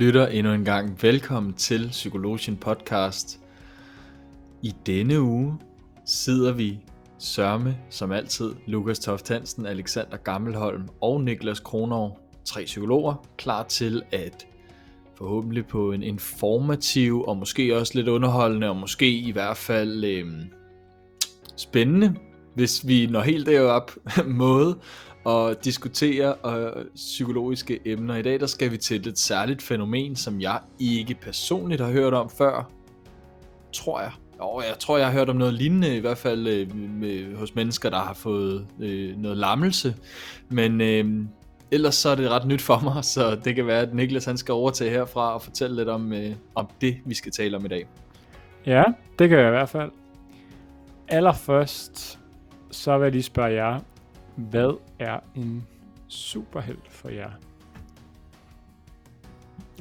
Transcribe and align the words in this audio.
Lytter, 0.00 0.26
endnu 0.26 0.52
en 0.52 0.64
gang 0.64 1.02
velkommen 1.02 1.52
til 1.54 1.88
Psykologien 1.88 2.56
Podcast. 2.56 3.40
I 4.62 4.74
denne 4.86 5.20
uge 5.20 5.58
sidder 6.06 6.52
vi 6.52 6.78
sørme, 7.18 7.76
som 7.90 8.12
altid, 8.12 8.54
Lukas 8.66 8.98
Toft 8.98 9.28
Hansen, 9.28 9.66
Alexander 9.66 10.16
Gammelholm 10.16 10.88
og 11.00 11.20
Niklas 11.20 11.60
Kronov, 11.60 12.18
tre 12.44 12.64
psykologer, 12.64 13.14
klar 13.38 13.62
til 13.62 14.02
at 14.12 14.46
forhåbentlig 15.18 15.66
på 15.66 15.92
en 15.92 16.02
informativ 16.02 17.24
og 17.24 17.36
måske 17.36 17.76
også 17.76 17.92
lidt 17.94 18.08
underholdende 18.08 18.68
og 18.68 18.76
måske 18.76 19.10
i 19.10 19.30
hvert 19.30 19.56
fald 19.56 20.04
øh, 20.04 20.26
spændende, 21.56 22.14
hvis 22.54 22.86
vi 22.86 23.06
når 23.06 23.20
helt 23.20 23.46
derop 23.46 23.90
måde 24.26 24.78
og 25.24 25.64
diskutere 25.64 26.34
øh, 26.46 26.84
psykologiske 26.94 27.80
emner. 27.84 28.16
I 28.16 28.22
dag 28.22 28.40
der 28.40 28.46
skal 28.46 28.70
vi 28.70 28.76
til 28.76 29.08
et 29.08 29.18
særligt 29.18 29.62
fænomen, 29.62 30.16
som 30.16 30.40
jeg 30.40 30.60
ikke 30.78 31.14
personligt 31.14 31.80
har 31.80 31.90
hørt 31.90 32.14
om 32.14 32.30
før. 32.30 32.70
Tror 33.72 34.00
jeg. 34.00 34.10
Og 34.38 34.62
jeg 34.68 34.78
tror, 34.78 34.98
jeg 34.98 35.06
har 35.06 35.12
hørt 35.12 35.28
om 35.28 35.36
noget 35.36 35.54
lignende, 35.54 35.96
i 35.96 36.00
hvert 36.00 36.18
fald 36.18 36.46
øh, 36.46 36.76
med, 36.76 37.36
hos 37.36 37.54
mennesker, 37.54 37.90
der 37.90 37.98
har 37.98 38.14
fået 38.14 38.66
øh, 38.80 39.16
noget 39.16 39.36
lammelse. 39.36 39.94
Men 40.48 40.80
øh, 40.80 41.24
ellers 41.70 41.94
så 41.94 42.08
er 42.08 42.14
det 42.14 42.30
ret 42.30 42.46
nyt 42.46 42.62
for 42.62 42.80
mig, 42.80 43.04
så 43.14 43.34
det 43.44 43.54
kan 43.54 43.66
være, 43.66 43.80
at 43.80 43.94
Niklas 43.94 44.24
han 44.24 44.36
skal 44.36 44.52
overtage 44.52 44.90
herfra 44.90 45.34
og 45.34 45.42
fortælle 45.42 45.76
lidt 45.76 45.88
om, 45.88 46.12
øh, 46.12 46.30
om 46.54 46.68
det, 46.80 46.96
vi 47.04 47.14
skal 47.14 47.32
tale 47.32 47.56
om 47.56 47.64
i 47.64 47.68
dag. 47.68 47.86
Ja, 48.66 48.84
det 49.18 49.28
kan 49.28 49.38
jeg 49.38 49.46
i 49.46 49.50
hvert 49.50 49.68
fald. 49.68 49.90
Allerførst, 51.08 52.18
så 52.70 52.98
vil 52.98 53.04
jeg 53.04 53.12
lige 53.12 53.22
spørge 53.22 53.52
jer, 53.52 53.80
hvad 54.36 54.78
er 54.98 55.20
en 55.36 55.66
superhelt 56.08 56.88
for 56.90 57.08
jer? 57.08 57.30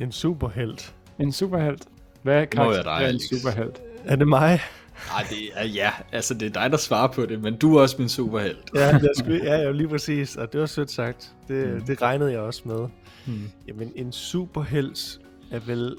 En 0.02 0.12
superhelt. 0.12 0.96
En 1.20 1.32
superhelt? 1.32 1.88
Hvad 2.22 2.48
kan 2.48 2.64
Må 2.66 2.72
jeg 2.74 2.84
dig, 2.84 2.98
en 2.98 3.04
Alex? 3.06 3.22
superhelt? 3.22 3.82
Er 4.06 4.16
det 4.16 4.28
mig? 4.28 4.60
Nej, 5.08 5.26
det 5.30 5.38
er 5.54 5.66
ja, 5.66 5.92
altså 6.12 6.34
det 6.34 6.46
er 6.46 6.62
dig, 6.62 6.72
der 6.72 6.78
svarer 6.78 7.08
på 7.08 7.26
det, 7.26 7.42
men 7.42 7.58
du 7.58 7.76
er 7.78 7.82
også 7.82 7.96
min 8.00 8.10
superhelt. 8.10 8.72
Ja, 8.76 8.88
jeg 8.88 9.10
skulle, 9.18 9.44
ja, 9.44 9.56
ja, 9.62 9.72
lige 9.72 9.88
præcis. 9.88 10.36
Og 10.36 10.54
det 10.54 10.60
var 10.62 10.66
sødt 10.68 10.92
sagt. 10.92 11.34
Det, 11.48 11.68
Mm. 11.68 11.74
mm. 11.74 11.82
det 11.82 12.02
regnede 12.02 12.32
jeg 12.32 12.40
også 12.40 12.62
med. 12.66 12.88
Hmm. 13.26 13.50
Jamen, 13.68 13.92
en 13.96 14.12
superhelt 14.12 15.20
er 15.52 15.60
vel 15.60 15.96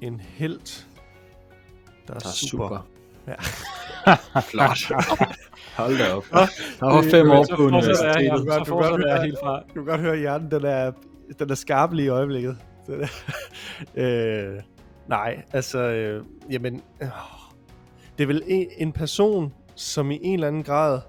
en 0.00 0.20
helt, 0.20 0.86
der 2.08 2.14
er, 2.14 2.18
Der 2.18 2.28
er 2.28 2.32
super. 2.32 2.68
super. 2.68 2.86
Ja. 3.28 3.34
Flot. 4.50 4.78
Hold 5.76 5.98
da 5.98 6.12
op. 6.14 6.24
Der 6.80 6.86
var 6.86 7.02
fem 7.10 7.30
år 7.30 7.46
på 7.56 7.62
universitetet. 7.62 8.30
Du 8.32 8.44
kan 8.44 8.64
godt 8.66 9.04
høre- 9.06 9.22
helt 9.24 9.38
fra. 9.42 9.60
Du 9.60 9.74
kan 9.74 9.84
godt 9.84 10.00
høre, 10.00 10.12
at 10.12 10.18
hjernen 10.18 10.50
den 10.50 10.64
er, 10.64 10.92
den 11.38 11.50
er 11.50 11.54
skarp 11.54 11.92
lige 11.92 12.06
i 12.06 12.08
øjeblikket. 12.08 12.56
Den 12.86 13.00
er, 13.00 13.08
øh, 14.54 14.62
nej, 15.08 15.42
altså, 15.52 15.78
øh, 15.78 16.24
jamen, 16.50 16.82
øh, 17.02 17.08
det 18.18 18.24
er 18.24 18.26
vel 18.26 18.42
en, 18.46 18.66
en 18.78 18.92
person, 18.92 19.52
som 19.74 20.10
i 20.10 20.18
en 20.22 20.34
eller 20.34 20.48
anden 20.48 20.62
grad 20.62 21.00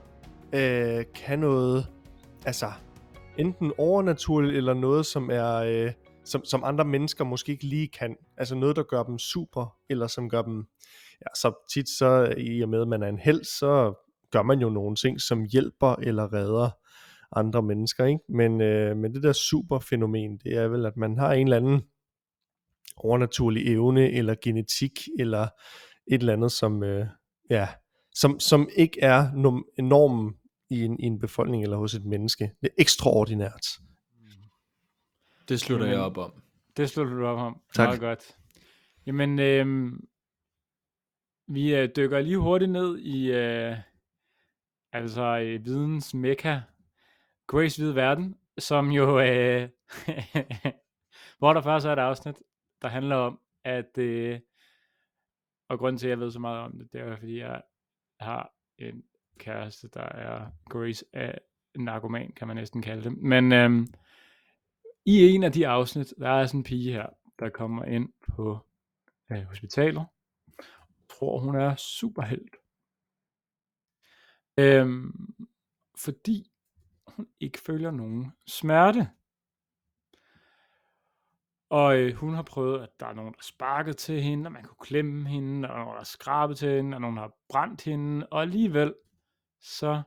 øh, 0.53 1.05
kan 1.15 1.39
noget, 1.39 1.87
altså, 2.45 2.71
enten 3.37 3.71
overnaturligt, 3.77 4.55
eller 4.57 4.73
noget, 4.73 5.05
som 5.05 5.29
er, 5.33 5.55
øh, 5.55 5.91
som, 6.25 6.45
som 6.45 6.63
andre 6.63 6.85
mennesker 6.85 7.23
måske 7.23 7.51
ikke 7.51 7.63
lige 7.65 7.87
kan. 7.87 8.15
Altså 8.37 8.55
noget, 8.55 8.75
der 8.75 8.83
gør 8.83 9.03
dem 9.03 9.19
super, 9.19 9.75
eller 9.89 10.07
som 10.07 10.29
gør 10.29 10.41
dem, 10.41 10.65
ja, 11.21 11.27
så 11.35 11.67
tit 11.73 11.89
så, 11.89 12.33
i 12.37 12.61
og 12.61 12.69
med, 12.69 12.81
at 12.81 12.87
man 12.87 13.03
er 13.03 13.07
en 13.07 13.19
held, 13.19 13.43
så 13.43 13.93
gør 14.31 14.43
man 14.43 14.59
jo 14.59 14.69
nogle 14.69 14.95
ting, 14.95 15.21
som 15.21 15.45
hjælper 15.51 15.95
eller 15.95 16.33
redder 16.33 16.69
andre 17.31 17.61
mennesker, 17.61 18.05
ikke? 18.05 18.19
Men, 18.29 18.61
øh, 18.61 18.97
men 18.97 19.13
det 19.13 19.23
der 19.23 19.33
superfænomen, 19.33 20.37
det 20.37 20.57
er 20.57 20.67
vel, 20.67 20.85
at 20.85 20.97
man 20.97 21.17
har 21.17 21.33
en 21.33 21.47
eller 21.47 21.57
anden 21.57 21.81
overnaturlig 22.97 23.73
evne, 23.73 24.11
eller 24.11 24.35
genetik, 24.41 24.91
eller 25.19 25.47
et 26.07 26.19
eller 26.19 26.33
andet, 26.33 26.51
som, 26.51 26.83
øh, 26.83 27.07
ja, 27.49 27.67
som, 28.13 28.39
som 28.39 28.69
ikke 28.75 29.01
er 29.01 29.31
normen 29.81 30.33
i 30.69 30.81
en, 30.81 30.99
i 30.99 31.03
en 31.03 31.19
befolkning 31.19 31.63
eller 31.63 31.77
hos 31.77 31.93
et 31.93 32.05
menneske. 32.05 32.51
Det 32.61 32.67
er 32.67 32.75
ekstraordinært. 32.77 33.65
Det 35.49 35.59
slutter 35.59 35.85
jeg 35.85 35.93
Jamen, 35.93 36.05
op 36.05 36.17
om. 36.17 36.33
Det 36.77 36.89
slutter 36.89 37.13
du 37.13 37.25
op 37.25 37.37
om. 37.37 37.61
Tak. 37.75 37.87
Meget 37.87 37.99
godt. 37.99 38.35
Jamen, 39.05 39.39
øhm, 39.39 40.07
vi 41.47 41.75
øh, 41.75 41.89
dykker 41.95 42.19
lige 42.19 42.37
hurtigt 42.37 42.71
ned 42.71 42.97
i, 42.97 43.31
øh, 43.31 43.77
altså 44.91 45.23
øh, 45.23 45.65
videns 45.65 46.13
mekka, 46.13 46.59
Grace 47.47 47.81
Hvide 47.81 47.95
Verden, 47.95 48.35
som 48.57 48.91
jo, 48.91 49.19
øh, 49.19 49.69
hvor 51.39 51.53
der 51.53 51.61
først 51.61 51.85
er 51.85 51.93
et 51.93 51.99
afsnit, 51.99 52.35
der 52.81 52.87
handler 52.87 53.15
om, 53.15 53.39
at, 53.63 53.97
øh, 53.97 54.39
og 55.69 55.79
grunden 55.79 55.97
til, 55.97 56.07
at 56.07 56.09
jeg 56.09 56.19
ved 56.19 56.31
så 56.31 56.39
meget 56.39 56.59
om 56.59 56.77
det, 56.79 56.93
det 56.93 57.01
er 57.01 57.17
fordi, 57.17 57.39
jeg 57.39 57.61
har 58.19 58.53
en 58.77 59.03
kæreste, 59.37 59.89
der 59.93 60.03
er 60.03 60.51
Grace 60.69 61.05
af 61.13 61.39
narkoman, 61.75 62.31
kan 62.31 62.47
man 62.47 62.55
næsten 62.55 62.81
kalde 62.81 63.03
det. 63.03 63.17
Men 63.17 63.51
øh, 63.51 63.87
i 65.05 65.29
en 65.29 65.43
af 65.43 65.51
de 65.51 65.67
afsnit, 65.67 66.13
der 66.19 66.29
er 66.29 66.45
sådan 66.45 66.59
en 66.59 66.63
pige 66.63 66.91
her, 66.91 67.05
der 67.39 67.49
kommer 67.49 67.85
ind 67.85 68.09
på 68.35 68.59
øh, 69.31 69.43
hospitalet 69.43 70.05
tror, 71.19 71.39
hun 71.39 71.55
er 71.55 71.75
superheld. 71.75 72.49
Øhm, 74.57 75.35
fordi 75.97 76.51
hun 77.07 77.27
ikke 77.39 77.59
føler 77.59 77.91
nogen 77.91 78.31
smerte. 78.47 79.09
Og 81.69 81.97
øh, 81.97 82.15
hun 82.15 82.33
har 82.33 82.43
prøvet, 82.43 82.83
at 82.83 82.89
der 82.99 83.05
er 83.05 83.13
nogen, 83.13 83.33
der 83.33 83.41
sparket 83.41 83.97
til 83.97 84.21
hende, 84.21 84.47
og 84.47 84.51
man 84.51 84.63
kunne 84.63 84.85
klemme 84.85 85.29
hende, 85.29 85.69
og 85.69 85.75
nogen, 85.75 85.91
der 85.91 85.97
har 85.97 86.03
skrabet 86.03 86.57
til 86.57 86.69
hende, 86.69 86.97
og 86.97 87.01
nogen 87.01 87.17
har 87.17 87.31
brændt 87.49 87.81
hende, 87.81 88.27
og 88.27 88.41
alligevel, 88.41 88.95
så 89.61 90.01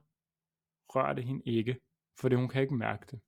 rører 0.88 1.12
det 1.12 1.24
hende 1.24 1.42
ikke, 1.44 1.80
fordi 2.20 2.34
hun 2.34 2.48
kan 2.48 2.62
ikke 2.62 2.74
mærke 2.74 3.06
det. 3.10 3.20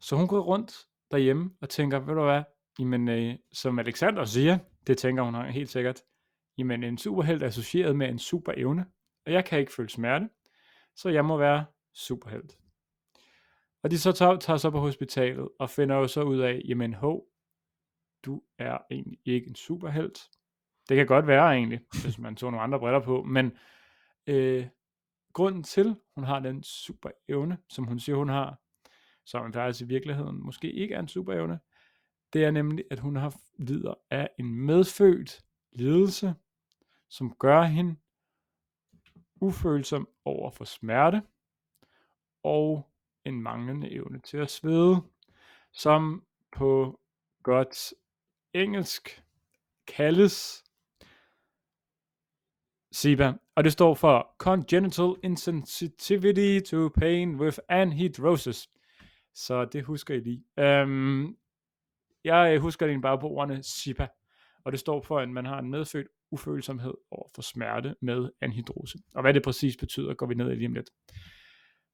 Så 0.00 0.16
hun 0.16 0.28
går 0.28 0.40
rundt 0.40 0.86
derhjemme 1.10 1.56
og 1.60 1.68
tænker, 1.68 1.98
ved 1.98 2.14
du 2.14 2.24
hvad, 2.24 2.42
jamen, 2.78 3.08
øh, 3.08 3.38
som 3.52 3.78
Alexander 3.78 4.24
siger, 4.24 4.58
det 4.86 4.98
tænker 4.98 5.22
hun 5.22 5.44
helt 5.44 5.70
sikkert, 5.70 6.02
jamen 6.58 6.84
en 6.84 6.98
superhelt 6.98 7.42
er 7.42 7.46
associeret 7.46 7.96
med 7.96 8.08
en 8.08 8.18
super 8.18 8.52
evne, 8.56 8.86
og 9.26 9.32
jeg 9.32 9.44
kan 9.44 9.58
ikke 9.58 9.72
føle 9.72 9.88
smerte, 9.88 10.28
så 10.94 11.08
jeg 11.08 11.24
må 11.24 11.36
være 11.36 11.64
superhelt. 11.94 12.58
Og 13.82 13.90
de 13.90 13.98
så 13.98 14.12
tager, 14.12 14.36
tager 14.36 14.56
så 14.56 14.70
på 14.70 14.78
hospitalet 14.78 15.48
og 15.58 15.70
finder 15.70 15.96
jo 15.96 16.08
så 16.08 16.22
ud 16.22 16.38
af, 16.38 16.62
jamen 16.64 16.94
hov, 16.94 17.26
du 18.24 18.42
er 18.58 18.78
egentlig 18.90 19.18
ikke 19.24 19.48
en 19.48 19.54
superhelt. 19.54 20.18
Det 20.88 20.96
kan 20.96 21.06
godt 21.06 21.26
være 21.26 21.54
egentlig, 21.54 21.80
hvis 22.02 22.18
man 22.18 22.36
tog 22.36 22.50
nogle 22.50 22.62
andre 22.62 22.78
briller 22.78 23.00
på, 23.00 23.22
men 23.22 23.52
øh, 24.26 24.66
grunden 25.32 25.62
til, 25.62 25.96
hun 26.14 26.24
har 26.24 26.40
den 26.40 26.62
super 26.62 27.10
evne, 27.28 27.58
som 27.68 27.84
hun 27.84 28.00
siger, 28.00 28.16
hun 28.16 28.28
har, 28.28 28.58
som 29.24 29.42
man 29.42 29.52
faktisk 29.52 29.84
i 29.84 29.88
virkeligheden 29.88 30.44
måske 30.44 30.72
ikke 30.72 30.94
er 30.94 31.00
en 31.00 31.08
superevne, 31.08 31.58
det 32.32 32.44
er 32.44 32.50
nemlig, 32.50 32.84
at 32.90 32.98
hun 32.98 33.16
har 33.16 33.40
lider 33.58 33.94
af 34.10 34.30
en 34.38 34.54
medfødt 34.54 35.44
lidelse, 35.72 36.34
som 37.08 37.34
gør 37.38 37.62
hende 37.62 37.96
ufølsom 39.40 40.08
over 40.24 40.50
for 40.50 40.64
smerte, 40.64 41.22
og 42.42 42.90
en 43.24 43.42
manglende 43.42 43.90
evne 43.90 44.18
til 44.20 44.36
at 44.36 44.50
svede, 44.50 45.02
som 45.72 46.24
på 46.52 47.00
godt 47.42 47.94
engelsk 48.54 49.24
kaldes 49.86 50.64
SIBA, 52.92 53.32
og 53.54 53.64
det 53.64 53.72
står 53.72 53.94
for 53.94 54.34
Congenital 54.38 55.14
Insensitivity 55.22 56.70
to 56.70 56.88
Pain 56.88 57.40
with 57.40 57.58
Anhidrosis. 57.68 58.68
Så 59.34 59.64
det 59.64 59.84
husker 59.84 60.14
I 60.14 60.20
lige. 60.20 60.44
Øhm, 60.58 61.36
jeg 62.24 62.54
øh, 62.54 62.60
husker 62.60 62.86
det 62.86 63.02
bare 63.02 63.18
på 63.18 63.28
ordene 63.28 63.62
SIPA, 63.62 64.08
og 64.64 64.72
det 64.72 64.80
står 64.80 65.02
for, 65.02 65.18
at 65.18 65.28
man 65.28 65.46
har 65.46 65.58
en 65.58 65.70
medfødt 65.70 66.06
ufølsomhed 66.30 66.94
over 67.10 67.28
for 67.34 67.42
smerte 67.42 67.94
med 68.00 68.30
anhidrose. 68.40 68.98
Og 69.14 69.22
hvad 69.22 69.34
det 69.34 69.42
præcis 69.42 69.76
betyder, 69.76 70.14
går 70.14 70.26
vi 70.26 70.34
ned 70.34 70.50
i 70.50 70.54
lige 70.54 70.66
om 70.66 70.74
lidt. 70.74 70.90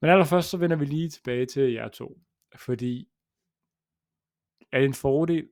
Men 0.01 0.11
allerførst 0.11 0.51
så 0.51 0.57
vender 0.57 0.77
vi 0.77 0.85
lige 0.85 1.09
tilbage 1.09 1.47
til 1.47 1.73
jer 1.73 1.89
to, 1.89 2.21
fordi 2.57 3.09
er 4.73 4.79
det 4.79 4.85
en 4.85 4.95
fordel, 4.95 5.49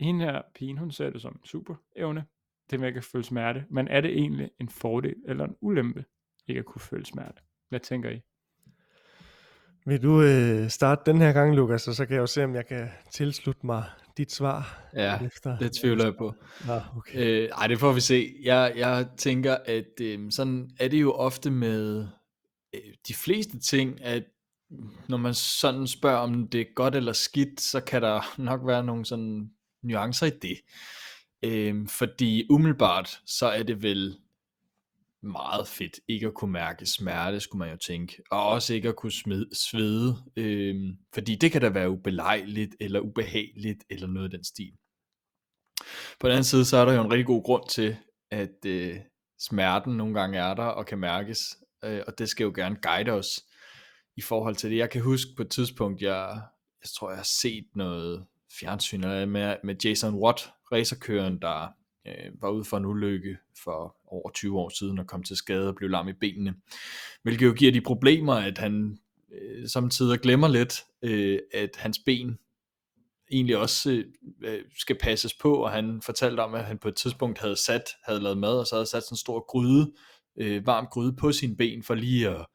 hende 0.00 0.24
her 0.24 0.42
pigen, 0.54 0.78
hun 0.78 0.90
ser 0.90 1.10
det 1.10 1.22
som 1.22 1.32
en 1.32 1.44
super 1.44 1.74
evne, 1.96 2.24
det 2.70 2.80
med 2.80 2.88
at 2.88 2.94
kan 2.94 3.02
føle 3.02 3.24
smerte, 3.24 3.64
men 3.70 3.88
er 3.88 4.00
det 4.00 4.10
egentlig 4.10 4.50
en 4.60 4.68
fordel 4.68 5.14
eller 5.26 5.44
en 5.44 5.56
ulempe, 5.60 6.04
ikke 6.46 6.58
at 6.58 6.64
kunne 6.64 6.80
føle 6.80 7.06
smerte? 7.06 7.42
Hvad 7.68 7.80
tænker 7.80 8.10
I? 8.10 8.20
Vil 9.86 10.02
du 10.02 10.22
øh, 10.22 10.68
starte 10.68 11.12
den 11.12 11.20
her 11.20 11.32
gang, 11.32 11.54
Lukas, 11.54 11.88
og 11.88 11.94
så 11.94 12.06
kan 12.06 12.14
jeg 12.14 12.20
jo 12.20 12.26
se, 12.26 12.44
om 12.44 12.54
jeg 12.54 12.66
kan 12.66 12.88
tilslutte 13.10 13.66
mig 13.66 13.84
dit 14.16 14.32
svar. 14.32 14.88
Ja, 14.94 15.18
efter. 15.26 15.58
det 15.58 15.72
tvivler 15.72 16.04
jeg 16.04 16.16
på. 16.16 16.34
Ah, 16.68 16.96
okay. 16.96 17.18
Øh, 17.18 17.48
ej, 17.48 17.66
det 17.66 17.78
får 17.78 17.92
vi 17.92 18.00
se. 18.00 18.34
Jeg, 18.42 18.72
jeg 18.76 19.06
tænker, 19.16 19.56
at 19.64 20.00
øh, 20.00 20.32
sådan 20.32 20.70
er 20.80 20.88
det 20.88 21.00
jo 21.00 21.12
ofte 21.12 21.50
med 21.50 22.06
øh, 22.74 22.80
de 23.08 23.14
fleste 23.14 23.58
ting, 23.60 24.02
at 24.04 24.24
når 25.08 25.16
man 25.16 25.34
sådan 25.34 25.86
spørger, 25.86 26.18
om 26.18 26.48
det 26.48 26.60
er 26.60 26.74
godt 26.74 26.94
eller 26.94 27.12
skidt, 27.12 27.60
så 27.60 27.80
kan 27.80 28.02
der 28.02 28.32
nok 28.42 28.60
være 28.66 28.84
nogle 28.84 29.04
sådan 29.04 29.50
nuancer 29.82 30.26
i 30.26 30.30
det. 30.42 30.60
Øhm, 31.44 31.86
fordi 31.86 32.46
umiddelbart, 32.50 33.20
så 33.26 33.46
er 33.46 33.62
det 33.62 33.82
vel 33.82 34.18
meget 35.22 35.68
fedt 35.68 36.00
ikke 36.08 36.26
at 36.26 36.34
kunne 36.34 36.52
mærke 36.52 36.86
smerte, 36.86 37.40
skulle 37.40 37.58
man 37.58 37.70
jo 37.70 37.76
tænke. 37.76 38.22
Og 38.30 38.48
også 38.48 38.74
ikke 38.74 38.88
at 38.88 38.96
kunne 38.96 39.12
smide, 39.12 39.48
svede, 39.52 40.16
øh, 40.36 40.94
fordi 41.14 41.34
det 41.34 41.52
kan 41.52 41.60
da 41.60 41.68
være 41.68 41.90
ubelejligt, 41.90 42.76
eller 42.80 43.00
ubehageligt, 43.00 43.84
eller 43.90 44.06
noget 44.06 44.24
af 44.24 44.30
den 44.30 44.44
stil. 44.44 44.72
På 46.20 46.26
den 46.26 46.30
anden 46.30 46.44
side, 46.44 46.64
så 46.64 46.76
er 46.76 46.84
der 46.84 46.92
jo 46.92 47.04
en 47.04 47.10
rigtig 47.10 47.26
god 47.26 47.42
grund 47.44 47.68
til, 47.68 47.96
at 48.30 48.66
øh, 48.66 48.96
smerten 49.40 49.96
nogle 49.96 50.20
gange 50.20 50.38
er 50.38 50.54
der, 50.54 50.64
og 50.64 50.86
kan 50.86 50.98
mærkes, 50.98 51.56
øh, 51.84 52.02
og 52.06 52.18
det 52.18 52.28
skal 52.28 52.44
jo 52.44 52.52
gerne 52.54 52.76
guide 52.82 53.10
os 53.10 53.40
i 54.16 54.20
forhold 54.20 54.56
til 54.56 54.70
det. 54.70 54.76
Jeg 54.76 54.90
kan 54.90 55.02
huske 55.02 55.30
på 55.36 55.42
et 55.42 55.50
tidspunkt, 55.50 56.02
jeg, 56.02 56.40
jeg 56.82 56.90
tror, 56.96 57.10
jeg 57.10 57.18
har 57.18 57.30
set 57.40 57.66
noget 57.74 58.26
fjernsyn 58.60 59.00
med, 59.00 59.56
med 59.64 59.76
Jason 59.84 60.14
Watt, 60.14 60.50
racerkøren, 60.72 61.42
der 61.42 61.68
øh, 62.06 62.42
var 62.42 62.50
ude 62.50 62.64
for 62.64 62.76
en 62.76 62.84
ulykke 62.84 63.38
for 63.64 63.96
over 64.12 64.30
20 64.30 64.58
år 64.58 64.68
siden 64.68 64.98
og 64.98 65.06
kom 65.06 65.22
til 65.22 65.36
skade 65.36 65.68
og 65.68 65.74
blev 65.74 65.90
lam 65.90 66.08
i 66.08 66.12
benene. 66.12 66.54
Hvilket 67.22 67.46
jo 67.46 67.52
giver 67.52 67.72
de 67.72 67.80
problemer, 67.80 68.34
at 68.34 68.58
han 68.58 68.98
øh, 69.32 69.68
samtidig 69.68 70.20
glemmer 70.20 70.48
lidt, 70.48 70.84
øh, 71.02 71.38
at 71.54 71.70
hans 71.76 71.98
ben 71.98 72.38
egentlig 73.32 73.56
også 73.56 73.90
øh, 73.90 74.04
øh, 74.44 74.60
skal 74.78 74.98
passes 75.00 75.34
på, 75.34 75.54
og 75.54 75.70
han 75.70 76.02
fortalte 76.02 76.40
om, 76.40 76.54
at 76.54 76.64
han 76.64 76.78
på 76.78 76.88
et 76.88 76.96
tidspunkt 76.96 77.38
havde 77.38 77.56
sat, 77.56 77.84
havde 78.04 78.20
lavet 78.20 78.38
mad, 78.38 78.58
og 78.58 78.66
så 78.66 78.74
havde 78.74 78.86
sat 78.86 79.02
sådan 79.02 79.14
en 79.14 79.16
stor 79.16 79.46
gryde, 79.46 79.92
øh, 80.36 80.66
varm 80.66 80.86
gryde 80.86 81.16
på 81.16 81.32
sine 81.32 81.56
ben, 81.56 81.82
for 81.82 81.94
lige 81.94 82.28
at 82.28 82.46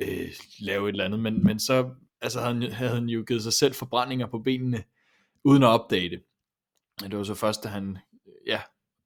øh, 0.00 0.28
lave 0.60 0.88
et 0.88 0.92
eller 0.92 1.04
andet, 1.04 1.20
men, 1.20 1.44
men 1.44 1.58
så 1.58 1.90
altså, 2.20 2.40
havde, 2.40 2.54
han, 2.54 2.72
havde 2.72 2.94
han 2.94 3.08
jo 3.08 3.24
givet 3.26 3.42
sig 3.42 3.52
selv 3.52 3.74
forbrændinger 3.74 4.26
på 4.26 4.38
benene, 4.38 4.84
uden 5.44 5.62
at 5.62 5.68
opdage 5.68 6.10
det. 6.10 6.22
Det 7.00 7.18
var 7.18 7.24
så 7.24 7.34
først, 7.34 7.64
da 7.64 7.68
han 7.68 7.98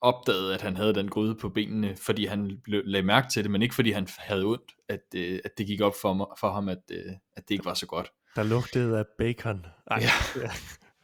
opdagede, 0.01 0.55
at 0.55 0.63
han 0.63 0.77
havde 0.77 0.95
den 0.95 1.09
gryde 1.09 1.35
på 1.35 1.49
benene, 1.49 1.97
fordi 1.97 2.27
han 2.27 2.61
lagde 2.67 3.07
mærke 3.07 3.29
til 3.33 3.43
det, 3.43 3.51
men 3.51 3.63
ikke 3.63 3.75
fordi 3.75 3.91
han 3.91 4.09
havde 4.19 4.45
ondt, 4.45 4.73
at, 4.89 5.01
øh, 5.15 5.41
at 5.45 5.51
det 5.59 5.67
gik 5.67 5.81
op 5.81 5.95
for, 6.03 6.13
mig, 6.13 6.27
for 6.41 6.53
ham, 6.53 6.69
at, 6.69 6.83
øh, 6.91 7.13
at 7.37 7.49
det 7.49 7.55
ikke 7.55 7.65
var 7.65 7.75
så 7.75 7.87
godt. 7.87 8.11
Der 8.37 8.43
lugtede 8.43 8.99
af 8.99 9.05
bacon. 9.19 9.67
Ej. 9.91 10.03
Ja, 10.03 10.51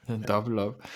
en 0.15 0.25
dobbelt 0.29 0.59
op. 0.59 0.87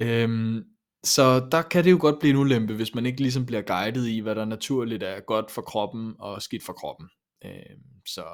Øhm, 0.00 0.64
så 1.04 1.48
der 1.52 1.62
kan 1.62 1.84
det 1.84 1.90
jo 1.90 1.98
godt 2.00 2.18
blive 2.18 2.30
en 2.30 2.36
ulempe, 2.36 2.74
hvis 2.74 2.94
man 2.94 3.06
ikke 3.06 3.20
ligesom 3.20 3.46
bliver 3.46 3.62
guidet 3.62 4.08
i, 4.08 4.18
hvad 4.18 4.34
der 4.34 4.44
naturligt 4.44 5.02
er 5.02 5.20
godt 5.20 5.50
for 5.50 5.62
kroppen 5.62 6.14
og 6.18 6.42
skidt 6.42 6.64
for 6.64 6.72
kroppen. 6.72 7.08
Øhm, 7.44 7.82
så 8.06 8.24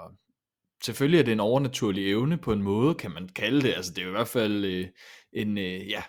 selvfølgelig 0.85 1.21
er 1.21 1.25
det 1.25 1.33
en 1.33 1.41
overnaturlig 1.41 2.11
evne 2.11 2.39
på 2.39 2.53
en 2.53 2.63
måde, 2.63 2.95
kan 2.95 3.11
man 3.11 3.29
kalde 3.29 3.63
det. 3.63 3.75
Altså 3.75 3.93
det 3.93 3.99
er 3.99 4.05
jo 4.05 4.11
i 4.11 4.17
hvert 4.17 4.29
fald 4.29 4.65
øh, 4.65 4.87
en, 5.33 5.59
øh, 5.59 5.89
ja, 5.89 6.03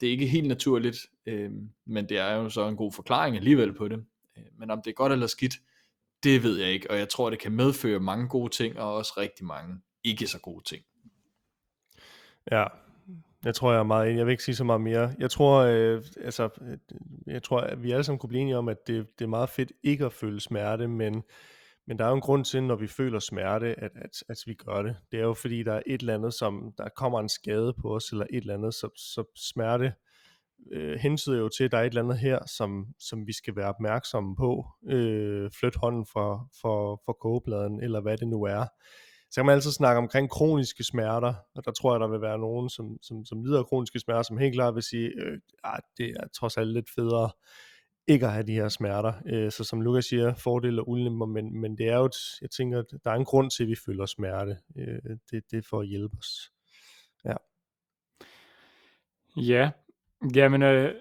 det 0.00 0.06
er 0.06 0.10
ikke 0.10 0.26
helt 0.26 0.48
naturligt, 0.48 0.96
øh, 1.28 1.50
men 1.86 2.08
det 2.08 2.18
er 2.18 2.34
jo 2.34 2.48
så 2.48 2.68
en 2.68 2.76
god 2.76 2.92
forklaring 2.92 3.36
alligevel 3.36 3.72
på 3.72 3.88
det. 3.88 4.04
Øh, 4.38 4.44
men 4.58 4.70
om 4.70 4.82
det 4.82 4.90
er 4.90 4.94
godt 4.94 5.12
eller 5.12 5.26
skidt, 5.26 5.54
det 6.22 6.42
ved 6.42 6.58
jeg 6.58 6.70
ikke, 6.70 6.90
og 6.90 6.98
jeg 6.98 7.08
tror, 7.08 7.30
det 7.30 7.38
kan 7.38 7.52
medføre 7.52 8.00
mange 8.00 8.28
gode 8.28 8.52
ting, 8.52 8.78
og 8.78 8.94
også 8.94 9.12
rigtig 9.16 9.46
mange 9.46 9.80
ikke 10.04 10.26
så 10.26 10.40
gode 10.40 10.64
ting. 10.64 10.84
Ja, 12.50 12.64
jeg 13.44 13.54
tror, 13.54 13.72
jeg 13.72 13.78
er 13.78 13.84
meget 13.84 14.08
enig. 14.08 14.18
Jeg 14.18 14.26
vil 14.26 14.32
ikke 14.32 14.44
sige 14.44 14.54
så 14.54 14.64
meget 14.64 14.80
mere. 14.80 15.14
Jeg 15.18 15.30
tror, 15.30 15.60
øh, 15.60 16.02
altså, 16.20 16.48
øh, 16.62 16.78
jeg 17.26 17.42
tror, 17.42 17.60
at 17.60 17.82
vi 17.82 17.90
alle 17.92 18.04
sammen 18.04 18.18
kunne 18.18 18.28
blive 18.28 18.40
enige 18.40 18.56
om, 18.56 18.68
at 18.68 18.86
det, 18.86 19.06
det 19.18 19.24
er 19.24 19.28
meget 19.28 19.48
fedt 19.48 19.72
ikke 19.82 20.04
at 20.04 20.12
føle 20.12 20.40
smerte, 20.40 20.88
men 20.88 21.22
men 21.88 21.98
der 21.98 22.04
er 22.04 22.08
jo 22.08 22.14
en 22.14 22.20
grund 22.20 22.44
til, 22.44 22.62
når 22.62 22.76
vi 22.76 22.86
føler 22.86 23.18
smerte, 23.18 23.80
at, 23.80 23.90
at, 23.94 24.22
at 24.28 24.38
vi 24.46 24.54
gør 24.54 24.82
det. 24.82 24.96
Det 25.12 25.20
er 25.20 25.24
jo 25.24 25.34
fordi, 25.34 25.62
der 25.62 25.72
er 25.72 25.82
et 25.86 26.00
eller 26.00 26.14
andet, 26.14 26.34
som 26.34 26.72
der 26.78 26.88
kommer 26.88 27.20
en 27.20 27.28
skade 27.28 27.74
på 27.80 27.94
os, 27.94 28.10
eller 28.10 28.26
et 28.30 28.40
eller 28.40 28.54
andet, 28.54 28.74
så, 28.74 28.88
så 28.96 29.24
smerte 29.36 29.92
øh, 30.72 30.98
hensyder 30.98 31.38
jo 31.38 31.48
til, 31.48 31.64
at 31.64 31.72
der 31.72 31.78
er 31.78 31.82
et 31.82 31.86
eller 31.86 32.02
andet 32.02 32.18
her, 32.18 32.38
som, 32.46 32.86
som 32.98 33.26
vi 33.26 33.32
skal 33.32 33.56
være 33.56 33.68
opmærksomme 33.68 34.36
på. 34.36 34.66
Øh, 34.88 35.50
flyt 35.60 35.76
hånden 35.76 36.06
fra, 36.06 36.46
for, 36.60 37.02
for 37.04 37.12
kogebladen, 37.12 37.82
eller 37.82 38.00
hvad 38.00 38.16
det 38.16 38.28
nu 38.28 38.42
er. 38.42 38.66
Så 39.30 39.40
kan 39.40 39.46
man 39.46 39.54
altid 39.54 39.70
snakke 39.70 39.98
omkring 39.98 40.30
kroniske 40.30 40.84
smerter, 40.84 41.34
og 41.54 41.64
der 41.64 41.70
tror 41.70 41.94
jeg, 41.94 42.00
der 42.00 42.08
vil 42.08 42.20
være 42.20 42.38
nogen, 42.38 42.68
som, 42.70 42.96
som, 43.02 43.24
som 43.24 43.42
lider 43.42 43.58
af 43.58 43.66
kroniske 43.66 43.98
smerter, 43.98 44.22
som 44.22 44.38
helt 44.38 44.54
klart 44.54 44.74
vil 44.74 44.82
sige, 44.82 45.08
øh, 45.08 45.38
ah, 45.64 45.80
det 45.98 46.10
er 46.10 46.28
trods 46.34 46.56
alt 46.56 46.72
lidt 46.72 46.90
federe 46.94 47.30
ikke 48.08 48.26
at 48.26 48.32
have 48.32 48.46
de 48.46 48.52
her 48.52 48.68
smerter. 48.68 49.12
Øh, 49.26 49.52
så 49.52 49.64
som 49.64 49.80
Lukas 49.80 50.04
siger, 50.04 50.34
fordele 50.34 50.82
og 50.82 50.88
ulemper, 50.88 51.26
men, 51.26 51.60
men 51.60 51.78
det 51.78 51.88
er 51.88 51.96
jo, 51.96 52.04
et, 52.04 52.16
jeg 52.42 52.50
tænker, 52.50 52.78
at 52.78 52.84
der 53.04 53.10
er 53.10 53.14
en 53.14 53.24
grund 53.24 53.50
til, 53.50 53.62
at 53.62 53.68
vi 53.68 53.76
føler 53.86 54.06
smerte. 54.06 54.56
Øh, 54.76 55.16
det, 55.30 55.42
det 55.50 55.58
er 55.58 55.68
for 55.70 55.80
at 55.80 55.88
hjælpe 55.88 56.16
os. 56.18 56.52
Ja. 57.24 57.34
Ja, 59.36 59.70
jamen, 60.34 60.62
øh, 60.62 60.94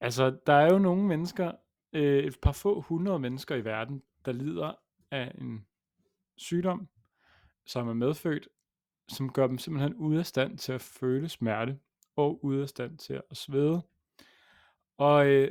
altså, 0.00 0.36
der 0.46 0.52
er 0.52 0.72
jo 0.72 0.78
nogle 0.78 1.02
mennesker, 1.02 1.52
øh, 1.92 2.24
et 2.24 2.40
par 2.42 2.52
få 2.52 2.80
hundrede 2.80 3.18
mennesker 3.18 3.54
i 3.54 3.64
verden, 3.64 4.02
der 4.24 4.32
lider 4.32 4.72
af 5.10 5.32
en 5.38 5.66
sygdom, 6.36 6.88
som 7.66 7.88
er 7.88 7.94
medfødt, 7.94 8.48
som 9.08 9.32
gør 9.32 9.46
dem 9.46 9.58
simpelthen 9.58 9.94
ude 9.94 10.18
af 10.18 10.26
stand 10.26 10.58
til 10.58 10.72
at 10.72 10.80
føle 10.80 11.28
smerte, 11.28 11.78
og 12.16 12.44
ude 12.44 12.62
af 12.62 12.68
stand 12.68 12.98
til 12.98 13.22
at 13.30 13.36
svede. 13.36 13.82
Og 14.98 15.26
øh, 15.26 15.50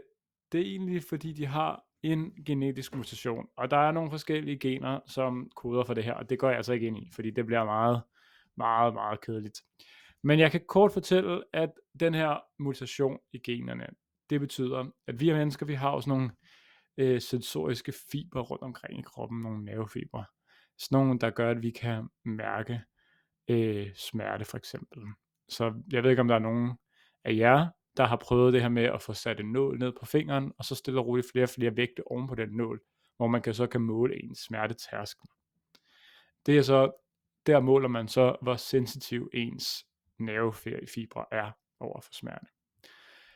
det 0.52 0.62
er 0.62 0.66
egentlig 0.66 1.04
fordi, 1.04 1.34
de 1.34 1.46
har 1.46 1.84
en 2.04 2.32
genetisk 2.46 2.96
mutation, 2.96 3.48
og 3.56 3.72
der 3.72 3.78
er 3.78 3.92
nogle 3.92 4.12
forskellige 4.12 4.60
gener, 4.60 5.00
som 5.06 5.50
koder 5.56 5.84
for 5.84 5.94
det 5.94 6.04
her, 6.04 6.14
og 6.14 6.30
det 6.30 6.40
går 6.40 6.48
jeg 6.48 6.58
altså 6.58 6.74
ikke 6.74 6.88
ind 6.88 6.98
i, 6.98 7.12
fordi 7.14 7.32
det 7.32 7.46
bliver 7.46 7.66
meget, 7.66 8.02
meget, 8.56 8.94
meget 8.94 9.22
kedeligt. 9.22 9.62
Men 10.28 10.40
jeg 10.40 10.52
kan 10.52 10.62
kort 10.68 10.92
fortælle, 10.92 11.44
at 11.54 11.70
den 12.00 12.14
her 12.14 12.40
mutation 12.60 13.20
i 13.34 13.40
generne, 13.40 13.88
det 14.30 14.40
betyder, 14.40 14.86
at 15.08 15.20
vi 15.20 15.30
er 15.30 15.38
mennesker, 15.38 15.66
vi 15.66 15.74
har 15.74 15.90
også 15.90 16.10
nogle 16.10 16.32
øh, 16.98 17.22
sensoriske 17.22 17.94
fiber 18.12 18.42
rundt 18.42 18.64
omkring 18.64 19.00
i 19.00 19.02
kroppen, 19.02 19.42
nogle 19.42 19.66
nervefibre. 19.66 20.26
Sådan 20.78 20.96
nogle, 21.06 21.20
der 21.20 21.30
gør, 21.30 21.52
at 21.52 21.62
vi 21.62 21.72
kan 21.72 22.08
mærke 22.26 22.82
øh, 23.48 23.88
smerte 23.96 24.46
for 24.46 24.58
eksempel. 24.58 25.04
Så 25.50 25.74
jeg 25.92 26.04
ved 26.04 26.10
ikke, 26.10 26.22
om 26.22 26.28
der 26.28 26.36
er 26.36 26.40
nogen 26.40 26.72
af 27.24 27.36
jer, 27.36 27.68
der 27.98 28.06
har 28.06 28.18
prøvet 28.18 28.54
det 28.54 28.62
her 28.62 28.70
med 28.70 28.84
at 28.84 29.02
få 29.02 29.14
sat 29.14 29.40
en 29.40 29.52
nål 29.52 29.80
ned 29.80 29.94
på 30.00 30.06
fingeren, 30.06 30.52
og 30.58 30.66
så 30.66 30.76
stille 30.76 31.00
roligt 31.00 31.32
flere 31.32 31.46
og 31.46 31.50
flere 31.50 31.76
vægte 31.76 32.08
oven 32.08 32.28
på 32.28 32.36
den 32.36 32.50
nål, 32.50 32.82
hvor 33.18 33.28
man 33.28 33.42
kan 33.42 33.54
så 33.54 33.68
kan 33.68 33.82
måle 33.82 34.24
ens 34.24 34.40
smertetærskel. 34.40 35.30
Det 36.46 36.58
er 36.58 36.62
så, 36.62 36.92
der 37.46 37.60
måler 37.60 37.88
man 37.88 38.08
så, 38.08 38.36
hvor 38.42 38.56
sensitiv 38.56 39.30
ens 39.34 39.87
nervefibre 40.20 41.26
er 41.32 41.52
over 41.80 42.02
for 42.02 42.14
smerte. 42.14 42.46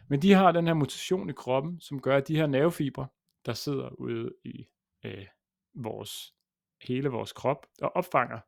Men 0.08 0.22
de 0.22 0.32
har 0.32 0.52
den 0.52 0.68
her 0.68 0.74
mutation 0.74 1.30
i 1.30 1.34
kroppen, 1.34 1.82
som 1.82 2.02
gør, 2.02 2.18
at 2.18 2.28
de 2.28 2.36
her 2.36 2.48
nervefibre, 2.48 3.08
der 3.46 3.54
sidder 3.54 3.90
ude 3.90 4.34
i 4.44 4.68
øh, 5.06 5.28
vores, 5.74 6.36
hele 6.82 7.10
vores 7.10 7.34
krop, 7.34 7.68
og 7.82 7.96
opfanger 7.96 8.40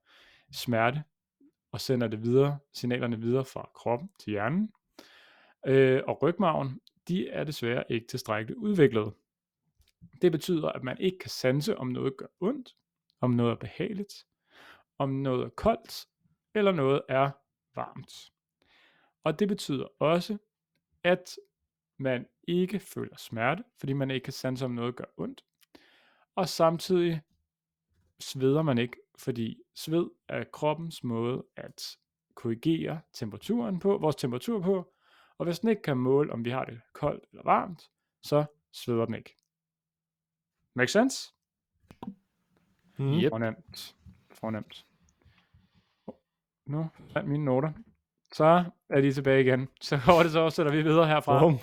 smerte, 0.52 1.04
og 1.72 1.82
sender 1.82 2.08
det 2.08 2.24
videre, 2.24 2.60
signalerne 2.74 3.20
videre 3.20 3.46
fra 3.46 3.70
kroppen 3.76 4.10
til 4.20 4.32
hjernen, 4.32 4.74
øh, 5.68 6.02
og 6.08 6.22
rygmarven, 6.22 6.80
de 7.08 7.30
er 7.30 7.44
desværre 7.44 7.84
ikke 7.90 8.08
tilstrækkeligt 8.08 8.58
udviklet. 8.58 9.14
Det 10.22 10.32
betyder, 10.32 10.70
at 10.70 10.84
man 10.84 10.98
ikke 11.00 11.20
kan 11.20 11.30
sanse, 11.30 11.78
om 11.78 11.88
noget 11.88 12.18
gør 12.18 12.26
ondt, 12.40 12.76
om 13.22 13.32
noget 13.32 13.52
er 13.52 13.56
behageligt, 13.56 14.14
om 14.98 15.10
noget 15.10 15.46
er 15.46 15.50
koldt, 15.50 16.08
eller 16.56 16.72
noget 16.72 17.02
er 17.10 17.32
varmt. 17.76 18.32
Og 19.24 19.40
det 19.40 19.48
betyder 19.48 19.88
også, 20.00 20.38
at 21.04 21.38
man 21.98 22.28
ikke 22.48 22.80
føler 22.80 23.18
smerte, 23.18 23.64
fordi 23.78 23.94
man 23.94 24.12
ikke 24.12 24.24
kan 24.24 24.34
sanse, 24.34 24.66
om 24.66 24.72
noget 24.72 24.96
gør 24.96 25.06
ondt. 25.18 25.46
Og 26.36 26.50
samtidig 26.50 27.22
sveder 28.20 28.62
man 28.62 28.78
ikke, 28.78 28.98
fordi 29.20 29.62
sved 29.76 30.10
er 30.28 30.44
kroppens 30.44 31.04
måde 31.04 31.46
at 31.56 31.98
korrigere 32.36 33.02
temperaturen 33.14 33.80
på, 33.80 33.98
vores 33.98 34.16
temperatur 34.16 34.62
på, 34.62 34.94
og 35.38 35.46
hvis 35.46 35.60
den 35.60 35.70
ikke 35.70 35.82
kan 35.82 35.98
måle, 35.98 36.34
om 36.34 36.46
vi 36.46 36.50
har 36.50 36.66
det 36.66 36.82
koldt 36.94 37.26
eller 37.32 37.44
varmt, 37.44 37.92
så 38.22 38.46
sveder 38.72 39.06
den 39.06 39.16
ikke. 39.16 39.38
Make 40.74 40.92
sense? 40.92 41.34
Mm. 42.98 43.14
Yep. 43.14 43.30
Fornemt. 43.30 43.96
Fornemt. 44.32 44.86
Nu 46.66 46.90
fandt 47.14 47.30
mine 47.30 47.46
noter. 47.46 47.72
Så 48.34 48.64
er 48.90 49.02
de 49.02 49.14
tilbage 49.14 49.42
igen. 49.42 49.68
Så 49.82 50.00
går 50.06 50.24
det 50.24 50.32
så 50.32 50.40
også, 50.40 50.70
vi 50.70 50.82
videre 50.82 51.08
herfra. 51.08 51.40
Bum. 51.40 51.58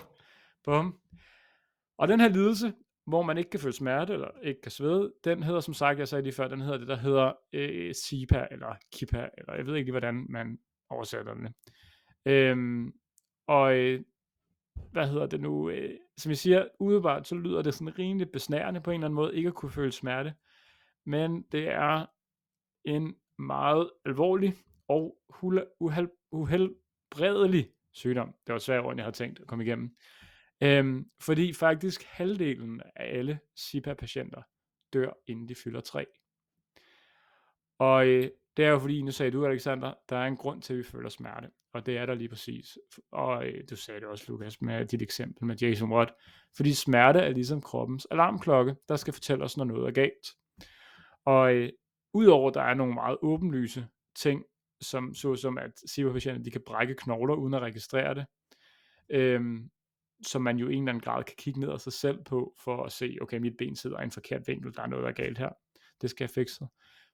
Bum. 0.64 0.98
Og 1.98 2.08
den 2.08 2.20
her 2.20 2.28
lidelse, 2.28 2.72
hvor 3.06 3.22
man 3.22 3.38
ikke 3.38 3.50
kan 3.50 3.60
føle 3.60 3.72
smerte, 3.72 4.12
eller 4.12 4.28
ikke 4.42 4.60
kan 4.60 4.70
svede, 4.70 5.12
den 5.24 5.42
hedder, 5.42 5.60
som 5.60 5.74
sagt, 5.74 5.98
jeg 5.98 6.08
sagde 6.08 6.22
lige 6.22 6.34
før, 6.34 6.48
den 6.48 6.60
hedder 6.60 6.78
det, 6.78 6.88
der 6.88 6.96
hedder 6.96 7.32
øh, 7.52 7.94
SIPA, 7.94 8.48
eller 8.50 8.74
KIPA, 8.92 9.28
eller 9.38 9.54
jeg 9.54 9.66
ved 9.66 9.74
ikke 9.74 9.86
lige, 9.86 9.92
hvordan 9.92 10.26
man 10.28 10.58
oversætter 10.90 11.34
den. 11.34 11.54
Øhm, 12.26 12.92
og 13.46 13.76
øh, 13.76 14.00
hvad 14.92 15.08
hedder 15.08 15.26
det 15.26 15.40
nu, 15.40 15.70
øh, 15.70 15.98
som 16.16 16.30
jeg 16.30 16.38
siger, 16.38 16.68
udebart, 16.80 17.28
så 17.28 17.34
lyder 17.34 17.62
det 17.62 17.74
sådan 17.74 17.98
rimelig 17.98 18.30
besnærende 18.30 18.80
på 18.80 18.90
en 18.90 18.94
eller 18.94 19.06
anden 19.06 19.14
måde, 19.14 19.36
ikke 19.36 19.48
at 19.48 19.54
kunne 19.54 19.70
føle 19.70 19.92
smerte. 19.92 20.34
Men 21.06 21.42
det 21.52 21.68
er 21.68 22.06
en 22.84 23.14
meget 23.38 23.90
alvorlig 24.06 24.54
og 24.90 25.16
uhelbredelig 26.30 27.70
sygdom. 27.92 28.34
Det 28.46 28.52
var 28.52 28.58
svært 28.58 28.84
ord, 28.84 28.96
jeg 28.96 29.04
havde 29.04 29.16
tænkt 29.16 29.40
at 29.40 29.46
komme 29.46 29.64
igennem. 29.64 29.96
Øhm, 30.62 31.10
fordi 31.20 31.52
faktisk 31.52 32.02
halvdelen 32.02 32.82
af 32.96 33.18
alle 33.18 33.40
SIPA-patienter 33.56 34.42
dør, 34.92 35.12
inden 35.26 35.48
de 35.48 35.54
fylder 35.54 35.80
3. 35.80 36.06
Og 37.78 38.06
øh, 38.06 38.30
det 38.56 38.64
er 38.64 38.70
jo 38.70 38.78
fordi, 38.78 39.02
nu 39.02 39.10
sagde 39.10 39.32
du, 39.32 39.46
Alexander, 39.46 39.94
der 40.08 40.16
er 40.16 40.26
en 40.26 40.36
grund 40.36 40.62
til, 40.62 40.72
at 40.72 40.78
vi 40.78 40.82
føler 40.82 41.08
smerte. 41.08 41.50
Og 41.72 41.86
det 41.86 41.96
er 41.96 42.06
der 42.06 42.14
lige 42.14 42.28
præcis. 42.28 42.78
Og 43.12 43.46
øh, 43.46 43.64
du 43.70 43.76
sagde 43.76 44.00
det 44.00 44.08
også, 44.08 44.24
Lukas, 44.28 44.60
med 44.60 44.86
dit 44.86 45.02
eksempel 45.02 45.44
med 45.44 45.56
Jason 45.56 45.92
Watt. 45.92 46.12
Fordi 46.56 46.74
smerte 46.74 47.18
er 47.18 47.30
ligesom 47.30 47.60
kroppens 47.60 48.06
alarmklokke, 48.10 48.76
der 48.88 48.96
skal 48.96 49.12
fortælle 49.12 49.44
os, 49.44 49.56
når 49.56 49.64
noget 49.64 49.86
er 49.86 49.92
galt. 49.92 50.26
Og 51.24 51.54
øh, 51.54 51.70
udover 52.14 52.50
der 52.50 52.62
er 52.62 52.74
nogle 52.74 52.94
meget 52.94 53.18
åbenlyse 53.22 53.86
ting, 54.16 54.44
som, 54.80 55.14
såsom 55.14 55.58
at 55.58 55.70
SIBO-patienter 55.86 56.42
de 56.42 56.50
kan 56.50 56.62
brække 56.66 56.94
knogler 56.94 57.34
uden 57.34 57.54
at 57.54 57.62
registrere 57.62 58.14
det, 58.14 58.26
øhm, 59.10 59.70
som 60.26 60.42
man 60.42 60.56
jo 60.56 60.68
i 60.68 60.74
en 60.74 60.82
eller 60.82 60.92
anden 60.92 61.02
grad 61.02 61.24
kan 61.24 61.36
kigge 61.38 61.60
ned 61.60 61.68
af 61.68 61.80
sig 61.80 61.92
selv 61.92 62.24
på, 62.24 62.54
for 62.58 62.84
at 62.84 62.92
se, 62.92 63.18
okay, 63.20 63.38
mit 63.38 63.56
ben 63.56 63.76
sidder 63.76 64.00
i 64.00 64.04
en 64.04 64.10
forkert 64.10 64.48
vinkel, 64.48 64.74
der 64.74 64.82
er 64.82 64.86
noget, 64.86 65.02
der 65.02 65.08
er 65.08 65.14
galt 65.14 65.38
her, 65.38 65.50
det 66.00 66.10
skal 66.10 66.24
jeg 66.24 66.30
fikse. 66.30 66.66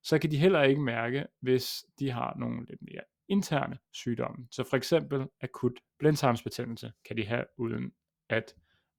Så 0.02 0.18
kan 0.18 0.30
de 0.30 0.38
heller 0.38 0.62
ikke 0.62 0.80
mærke, 0.80 1.26
hvis 1.40 1.84
de 1.98 2.10
har 2.10 2.36
nogle 2.38 2.66
lidt 2.68 2.82
mere 2.82 3.02
interne 3.28 3.78
sygdomme. 3.92 4.48
Så 4.50 4.64
for 4.64 4.76
eksempel 4.76 5.26
akut 5.40 5.72
blindtarmsbetændelse 5.98 6.92
kan 7.04 7.16
de 7.16 7.26
have 7.26 7.44
uden 7.56 7.92
at 8.28 8.54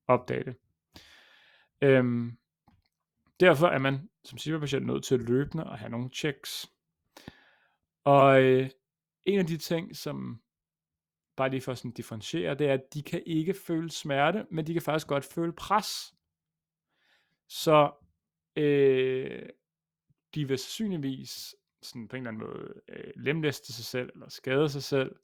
opdage 0.07 0.43
det. 0.43 0.55
Øhm, 1.81 2.37
derfor 3.39 3.67
er 3.67 3.79
man 3.79 4.09
som 4.23 4.37
SIBO-patient 4.37 4.85
nødt 4.85 5.03
til 5.03 5.19
løbende 5.19 5.63
at 5.63 5.79
have 5.79 5.89
nogle 5.89 6.09
checks. 6.09 6.71
Og 8.07 8.41
øh, 8.41 8.69
en 9.25 9.39
af 9.39 9.45
de 9.45 9.57
ting, 9.57 9.95
som 9.95 10.41
bare 11.35 11.49
lige 11.49 11.61
for 11.61 11.73
sådan 11.73 11.91
at 11.91 11.97
differentiere, 11.97 12.55
det 12.55 12.67
er, 12.67 12.73
at 12.73 12.93
de 12.93 13.03
kan 13.03 13.23
ikke 13.25 13.53
føle 13.53 13.91
smerte, 13.91 14.45
men 14.51 14.67
de 14.67 14.73
kan 14.73 14.81
faktisk 14.81 15.07
godt 15.07 15.25
føle 15.25 15.53
pres. 15.53 16.13
Så 17.49 17.91
øh, 18.55 19.49
de 20.35 20.47
vil 20.47 20.57
sandsynligvis 20.57 21.55
sådan 21.81 22.07
på 22.07 22.15
en 22.15 22.27
eller 22.27 22.31
anden 22.31 22.47
måde 22.47 22.73
øh, 22.89 23.11
lemlæste 23.15 23.73
sig 23.73 23.85
selv, 23.85 24.09
eller 24.13 24.29
skade 24.29 24.69
sig 24.69 24.83
selv. 24.83 25.15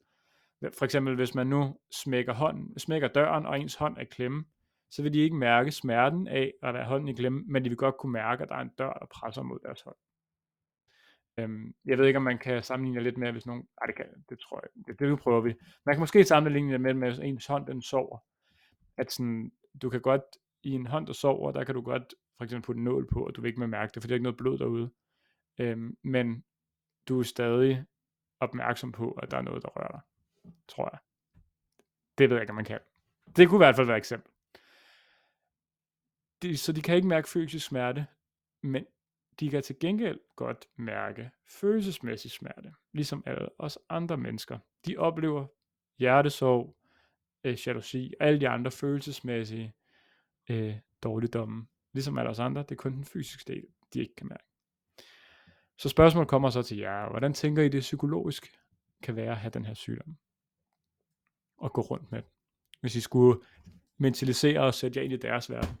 For 0.78 0.84
eksempel, 0.84 1.14
hvis 1.14 1.34
man 1.34 1.46
nu 1.46 1.76
smækker, 1.90 2.34
hånden, 2.34 2.78
smækker 2.78 3.08
døren, 3.08 3.46
og 3.46 3.60
ens 3.60 3.74
hånd 3.74 3.98
er 3.98 4.04
klemme, 4.04 4.44
så 4.90 5.02
vil 5.02 5.12
de 5.12 5.18
ikke 5.18 5.36
mærke 5.36 5.72
smerten 5.72 6.28
af 6.28 6.52
at 6.62 6.74
være 6.74 6.84
hånden 6.84 7.08
i 7.08 7.14
klemme, 7.14 7.42
men 7.46 7.64
de 7.64 7.68
vil 7.68 7.78
godt 7.78 7.96
kunne 7.98 8.12
mærke, 8.12 8.42
at 8.42 8.48
der 8.48 8.54
er 8.54 8.62
en 8.62 8.72
dør, 8.78 8.92
der 8.92 9.06
presser 9.06 9.42
mod 9.42 9.58
deres 9.62 9.80
hånd. 9.80 9.96
Øhm, 11.38 11.74
jeg 11.84 11.98
ved 11.98 12.06
ikke, 12.06 12.16
om 12.16 12.22
man 12.22 12.38
kan 12.38 12.62
sammenligne 12.62 13.02
lidt 13.02 13.18
med, 13.18 13.32
hvis 13.32 13.46
nogen... 13.46 13.68
Nej, 13.80 13.86
det 13.86 13.96
kan 13.96 14.24
det 14.28 14.38
tror 14.38 14.62
jeg. 14.62 14.84
Det, 14.86 14.98
det 14.98 15.18
prøver 15.18 15.40
vi. 15.40 15.54
Man 15.86 15.94
kan 15.94 16.00
måske 16.00 16.24
sammenligne 16.24 16.72
det 16.72 16.80
med, 16.80 16.94
med 16.94 17.18
ens 17.18 17.46
hånd, 17.46 17.66
den 17.66 17.82
sover. 17.82 18.18
At 18.96 19.12
sådan, 19.12 19.52
du 19.82 19.90
kan 19.90 20.00
godt, 20.00 20.22
i 20.62 20.70
en 20.70 20.86
hånd, 20.86 21.06
der 21.06 21.12
sover, 21.12 21.52
der 21.52 21.64
kan 21.64 21.74
du 21.74 21.80
godt 21.80 22.14
for 22.36 22.44
eksempel 22.44 22.66
putte 22.66 22.78
en 22.78 22.84
nål 22.84 23.08
på, 23.12 23.26
og 23.26 23.36
du 23.36 23.40
vil 23.40 23.48
ikke 23.48 23.66
mærke 23.66 23.92
det, 23.94 24.02
for 24.02 24.08
der 24.08 24.12
er 24.12 24.16
ikke 24.16 24.22
noget 24.22 24.36
blod 24.36 24.58
derude. 24.58 24.90
Øhm, 25.58 25.96
men 26.02 26.44
du 27.08 27.18
er 27.18 27.22
stadig 27.22 27.84
opmærksom 28.40 28.92
på, 28.92 29.10
at 29.10 29.30
der 29.30 29.36
er 29.36 29.42
noget, 29.42 29.62
der 29.62 29.68
rører 29.68 29.90
dig. 29.90 30.00
Tror 30.68 30.88
jeg. 30.92 30.98
Det 32.18 32.30
ved 32.30 32.36
jeg 32.36 32.42
ikke, 32.42 32.50
om 32.50 32.56
man 32.56 32.64
kan. 32.64 32.80
Det 33.36 33.48
kunne 33.48 33.56
i 33.56 33.64
hvert 33.66 33.76
fald 33.76 33.86
være 33.86 33.96
et 33.96 34.00
eksempel. 34.00 34.32
De, 36.42 36.56
så 36.56 36.72
de 36.72 36.82
kan 36.82 36.96
ikke 36.96 37.08
mærke 37.08 37.28
fysisk 37.28 37.66
smerte, 37.66 38.06
men 38.62 38.86
de 39.40 39.50
kan 39.50 39.62
til 39.62 39.78
gengæld 39.78 40.20
godt 40.36 40.68
mærke 40.76 41.30
følelsesmæssig 41.48 42.30
smerte, 42.30 42.74
ligesom 42.92 43.22
alle 43.26 43.48
os 43.58 43.78
andre 43.88 44.16
mennesker. 44.16 44.58
De 44.86 44.96
oplever 44.96 45.46
hjertesorg, 45.98 46.76
øh, 47.44 47.58
jalousi 47.66 48.12
og 48.20 48.26
alle 48.26 48.40
de 48.40 48.48
andre 48.48 48.70
følelsesmæssige 48.70 49.74
øh, 50.50 50.76
dårligdomme, 51.02 51.66
ligesom 51.92 52.18
alle 52.18 52.30
os 52.30 52.38
andre. 52.38 52.62
Det 52.62 52.70
er 52.70 52.76
kun 52.76 52.92
den 52.92 53.04
fysiske 53.04 53.52
del, 53.52 53.66
de 53.94 54.00
ikke 54.00 54.14
kan 54.14 54.28
mærke. 54.28 54.44
Så 55.78 55.88
spørgsmålet 55.88 56.28
kommer 56.28 56.50
så 56.50 56.62
til 56.62 56.78
jer. 56.78 57.10
Hvordan 57.10 57.32
tænker 57.32 57.62
I 57.62 57.68
det 57.68 57.80
psykologisk 57.80 58.60
kan 59.02 59.16
være 59.16 59.30
at 59.30 59.36
have 59.36 59.50
den 59.50 59.64
her 59.64 59.74
sygdom? 59.74 60.16
Og 61.56 61.72
gå 61.72 61.80
rundt 61.80 62.12
med 62.12 62.22
den. 62.22 62.30
Hvis 62.80 62.96
I 62.96 63.00
skulle 63.00 63.40
mentalisere 63.98 64.60
og 64.60 64.74
sætte 64.74 64.98
jer 64.98 65.04
ind 65.04 65.12
i 65.12 65.16
deres 65.16 65.50
verden. 65.50 65.76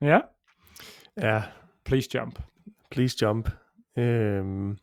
Ja? 0.00 0.20
Ja. 1.16 1.42
Please 1.84 2.08
jump. 2.14 2.38
Please 2.90 3.16
jump. 3.22 3.48
Øhm, 3.98 4.78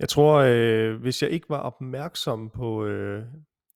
jeg 0.00 0.08
tror, 0.08 0.38
øh, 0.46 1.00
hvis 1.00 1.22
jeg 1.22 1.30
ikke 1.30 1.50
var 1.50 1.58
opmærksom 1.58 2.50
på... 2.50 2.84
Øh, 2.86 3.24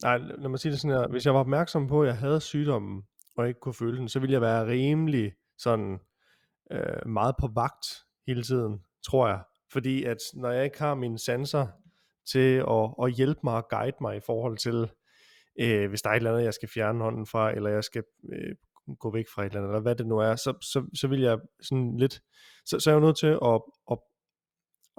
nej, 0.03 0.19
lad 0.19 0.49
mig 0.49 0.59
sige 0.59 0.73
det 0.73 0.81
sådan 0.81 0.97
her. 0.97 1.09
Hvis 1.09 1.27
jeg 1.27 1.35
var 1.35 1.41
opmærksom 1.41 1.87
på, 1.87 2.03
at 2.03 2.07
jeg 2.09 2.17
havde 2.17 2.41
sygdommen, 2.41 3.03
og 3.37 3.49
ikke 3.49 3.61
kunne 3.61 3.75
føle 3.75 3.99
den, 3.99 4.09
så 4.09 4.21
ville 4.21 4.33
jeg 4.33 4.41
være 4.41 4.67
rimelig 4.67 5.33
sådan 5.59 5.99
øh, 6.71 7.07
meget 7.09 7.35
på 7.41 7.49
vagt 7.55 7.87
hele 8.27 8.43
tiden, 8.43 8.81
tror 9.07 9.29
jeg. 9.29 9.41
Fordi 9.73 10.05
at 10.05 10.19
når 10.35 10.51
jeg 10.51 10.65
ikke 10.65 10.79
har 10.79 10.95
mine 10.95 11.19
sanser 11.19 11.67
til 12.33 12.65
at, 12.71 12.91
at 13.03 13.13
hjælpe 13.13 13.41
mig 13.45 13.55
og 13.55 13.69
guide 13.69 13.97
mig 14.01 14.17
i 14.17 14.21
forhold 14.27 14.59
til, 14.59 14.91
øh, 15.61 15.89
hvis 15.89 16.03
der 16.03 16.11
er 16.11 16.15
et 16.15 16.17
eller 16.17 16.31
andet, 16.31 16.45
jeg 16.45 16.55
skal 16.55 16.69
fjerne 16.69 17.03
hånden 17.05 17.27
fra, 17.27 17.53
eller 17.53 17.71
jeg 17.71 17.85
skal 17.85 18.03
øh, 18.33 18.55
gå 18.99 19.13
væk 19.13 19.25
fra 19.35 19.43
et 19.43 19.47
eller 19.47 19.59
andet, 19.59 19.71
eller 19.71 19.81
hvad 19.81 19.95
det 19.97 20.07
nu 20.07 20.19
er, 20.19 20.37
så, 20.37 20.55
så, 20.61 20.87
så 20.95 21.09
vil 21.09 21.21
jeg 21.21 21.39
sådan 21.63 21.97
lidt, 21.97 22.21
så, 22.67 22.81
så 22.81 22.91
er 22.91 22.95
jeg 22.95 23.01
jo 23.01 23.07
nødt 23.07 23.19
til 23.19 23.27
at, 23.27 23.61
at, 23.91 23.99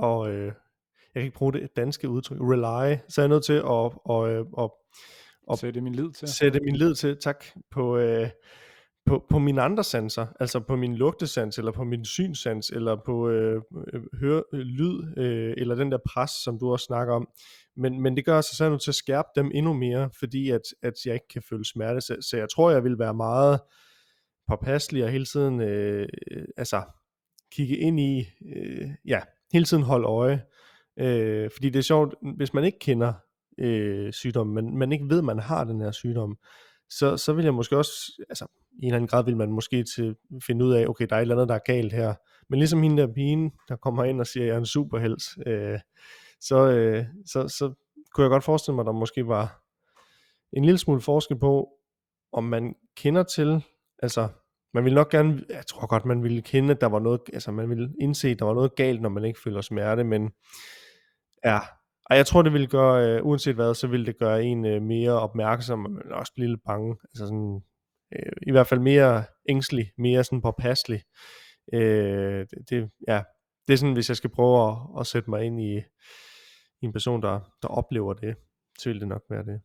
at 0.03 0.27
øh, 0.27 0.45
jeg 1.13 1.21
kan 1.21 1.23
ikke 1.23 1.37
bruge 1.37 1.53
det 1.53 1.69
danske 1.75 2.09
udtryk, 2.09 2.37
rely, 2.41 2.97
så 3.09 3.21
er 3.21 3.23
jeg 3.23 3.29
nødt 3.29 3.45
til 3.45 3.53
at, 3.53 3.85
at, 4.09 4.29
at, 4.29 4.63
at, 4.63 4.69
at 5.51 5.59
sætte 5.59 5.81
min 5.81 5.95
lid 5.95 6.11
til. 6.11 6.27
Sætte 6.27 6.59
min 6.59 6.75
lid 6.75 6.95
til, 6.95 7.17
tak, 7.21 7.45
på, 7.71 7.97
øh, 7.97 8.29
på, 9.05 9.25
på 9.29 9.39
mine 9.39 9.61
andre 9.61 9.83
sanser, 9.83 10.27
altså 10.39 10.59
på 10.59 10.75
min 10.75 10.95
lugtesans, 10.95 11.57
eller 11.57 11.71
på 11.71 11.83
min 11.83 12.05
synsans, 12.05 12.69
eller 12.69 12.97
på 13.05 13.29
øh, 13.29 13.61
øh 13.93 14.01
høre, 14.19 14.43
øh, 14.53 14.59
lyd, 14.59 15.17
øh, 15.17 15.53
eller 15.57 15.75
den 15.75 15.91
der 15.91 15.97
pres, 16.05 16.31
som 16.43 16.59
du 16.59 16.71
også 16.71 16.85
snakker 16.85 17.13
om. 17.13 17.27
Men, 17.77 18.01
men 18.01 18.15
det 18.15 18.25
gør 18.25 18.41
sig 18.41 18.57
så 18.57 18.77
til 18.77 18.91
at 18.91 18.95
skærpe 18.95 19.27
dem 19.35 19.51
endnu 19.53 19.73
mere, 19.73 20.09
fordi 20.19 20.49
at, 20.49 20.61
at 20.83 20.93
jeg 21.05 21.13
ikke 21.13 21.27
kan 21.33 21.41
føle 21.49 21.65
smerte. 21.65 22.01
Så, 22.01 22.17
så 22.21 22.37
jeg 22.37 22.47
tror, 22.49 22.71
jeg 22.71 22.83
vil 22.83 22.99
være 22.99 23.13
meget 23.13 23.59
påpasselig 24.47 25.03
og 25.03 25.09
hele 25.09 25.25
tiden 25.25 25.61
øh, 25.61 26.07
øh 26.31 26.45
altså, 26.57 26.81
kigge 27.51 27.77
ind 27.77 27.99
i, 27.99 28.25
øh, 28.55 28.89
ja, 29.05 29.19
hele 29.53 29.65
tiden 29.65 29.83
holde 29.83 30.07
øje. 30.07 30.41
Øh, 30.99 31.49
fordi 31.51 31.69
det 31.69 31.79
er 31.79 31.83
sjovt, 31.83 32.15
hvis 32.35 32.53
man 32.53 32.63
ikke 32.63 32.79
kender 32.79 33.13
øh, 33.57 34.13
sygdommen, 34.13 34.55
men 34.55 34.77
man 34.77 34.91
ikke 34.91 35.09
ved, 35.09 35.21
man 35.21 35.39
har 35.39 35.63
den 35.63 35.81
her 35.81 35.91
sygdom, 35.91 36.37
så, 36.89 37.17
så 37.17 37.33
vil 37.33 37.43
jeg 37.43 37.53
måske 37.53 37.77
også, 37.77 38.23
altså 38.29 38.47
i 38.79 38.85
en 38.85 38.87
eller 38.87 38.95
anden 38.95 39.07
grad 39.07 39.25
vil 39.25 39.37
man 39.37 39.51
måske 39.51 39.83
til 39.83 40.15
finde 40.47 40.65
ud 40.65 40.73
af, 40.73 40.87
okay, 40.87 41.05
der 41.09 41.15
er 41.15 41.19
et 41.19 41.21
eller 41.21 41.35
andet, 41.35 41.49
der 41.49 41.55
er 41.55 41.59
galt 41.65 41.93
her. 41.93 42.13
Men 42.49 42.59
ligesom 42.59 42.83
hende 42.83 43.01
der 43.01 43.13
pigen, 43.13 43.51
der 43.69 43.75
kommer 43.75 44.03
ind 44.03 44.19
og 44.19 44.27
siger, 44.27 44.43
at 44.43 44.47
jeg 44.47 44.53
er 44.53 44.59
en 44.59 44.65
superhelt, 44.65 45.23
øh, 45.47 45.79
så, 46.41 46.69
øh, 46.69 47.05
så, 47.25 47.47
så 47.47 47.73
kunne 48.13 48.23
jeg 48.23 48.29
godt 48.29 48.43
forestille 48.43 48.75
mig, 48.75 48.81
at 48.81 48.85
der 48.85 48.91
måske 48.91 49.27
var 49.27 49.61
en 50.53 50.65
lille 50.65 50.77
smule 50.77 51.01
forskel 51.01 51.39
på, 51.39 51.69
om 52.33 52.43
man 52.43 52.75
kender 52.97 53.23
til, 53.23 53.63
altså 53.99 54.27
man 54.73 54.85
vil 54.85 54.93
nok 54.93 55.09
gerne, 55.09 55.43
jeg 55.49 55.63
tror 55.67 55.87
godt, 55.87 56.05
man 56.05 56.23
ville 56.23 56.41
kende, 56.41 56.71
at 56.71 56.81
der 56.81 56.87
var 56.87 56.99
noget, 56.99 57.21
altså 57.33 57.51
man 57.51 57.69
ville 57.69 57.93
indse, 58.01 58.29
at 58.29 58.39
der 58.39 58.45
var 58.45 58.53
noget 58.53 58.75
galt, 58.75 59.01
når 59.01 59.09
man 59.09 59.25
ikke 59.25 59.39
føler 59.43 59.61
smerte, 59.61 60.03
men 60.03 60.31
ja, 61.45 61.59
og 62.05 62.17
jeg 62.17 62.25
tror, 62.25 62.41
det 62.41 62.53
ville 62.53 62.67
gøre, 62.67 63.07
øh, 63.07 63.25
uanset 63.25 63.55
hvad, 63.55 63.73
så 63.73 63.87
ville 63.87 64.05
det 64.05 64.19
gøre 64.19 64.43
en 64.43 64.65
øh, 64.65 64.81
mere 64.81 65.11
opmærksom, 65.11 65.79
men 65.79 66.11
også 66.11 66.33
blive 66.35 66.49
lidt 66.49 66.63
bange. 66.65 66.95
Altså 67.03 67.25
sådan, 67.25 67.61
Øh, 68.15 68.31
i 68.47 68.51
hvert 68.51 68.67
fald 68.67 68.79
mere 68.79 69.25
ængstelig, 69.49 69.91
mere 69.97 70.23
sådan 70.23 70.41
påpasselig. 70.41 71.03
Øh, 71.73 72.45
det, 72.69 72.89
ja, 73.07 73.23
det 73.67 73.73
er 73.73 73.77
sådan, 73.77 73.93
hvis 73.93 74.09
jeg 74.09 74.17
skal 74.17 74.29
prøve 74.29 74.71
at, 74.71 74.77
at 74.99 75.07
sætte 75.07 75.29
mig 75.29 75.43
ind 75.43 75.61
i, 75.61 75.77
i 76.81 76.85
en 76.85 76.93
person, 76.93 77.21
der, 77.21 77.39
der 77.61 77.67
oplever 77.67 78.13
det, 78.13 78.35
så 78.79 78.89
vil 78.89 78.99
det 78.99 79.07
nok 79.07 79.21
være 79.29 79.45
det. 79.45 79.61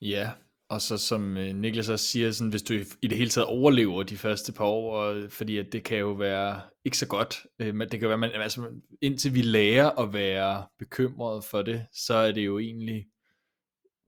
Ja, 0.00 0.30
og 0.68 0.80
så 0.80 0.98
som 0.98 1.36
øh, 1.36 1.54
Niklas 1.54 1.88
også 1.88 2.06
siger, 2.06 2.30
sådan, 2.30 2.50
hvis 2.50 2.62
du 2.62 2.74
i 3.02 3.06
det 3.06 3.18
hele 3.18 3.30
taget 3.30 3.46
overlever 3.46 4.02
de 4.02 4.16
første 4.16 4.52
par 4.52 4.64
år, 4.64 4.96
og, 4.96 5.30
fordi 5.30 5.58
at 5.58 5.66
det 5.72 5.84
kan 5.84 5.98
jo 5.98 6.12
være 6.12 6.60
ikke 6.84 6.98
så 6.98 7.06
godt, 7.06 7.46
øh, 7.58 7.74
men 7.74 7.88
det 7.88 8.00
kan 8.00 8.08
være, 8.08 8.18
man, 8.18 8.30
altså, 8.34 8.80
indtil 9.02 9.34
vi 9.34 9.42
lærer 9.42 9.90
at 9.90 10.12
være 10.12 10.66
bekymret 10.78 11.44
for 11.44 11.62
det, 11.62 11.86
så 11.92 12.14
er 12.14 12.32
det 12.32 12.46
jo 12.46 12.58
egentlig 12.58 13.06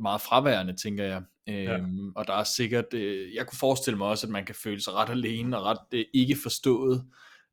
meget 0.00 0.20
fraværende, 0.20 0.76
tænker 0.76 1.04
jeg. 1.04 1.22
Ja. 1.46 1.76
Øhm, 1.76 2.12
og 2.16 2.26
der 2.26 2.34
er 2.34 2.44
sikkert, 2.44 2.94
øh, 2.94 3.34
jeg 3.34 3.46
kunne 3.46 3.58
forestille 3.58 3.98
mig 3.98 4.06
også, 4.06 4.26
at 4.26 4.30
man 4.30 4.44
kan 4.44 4.54
føle 4.54 4.80
sig 4.80 4.92
ret 4.92 5.10
alene 5.10 5.58
og 5.58 5.64
ret 5.64 5.78
øh, 5.92 6.04
ikke 6.14 6.36
forstået 6.42 7.04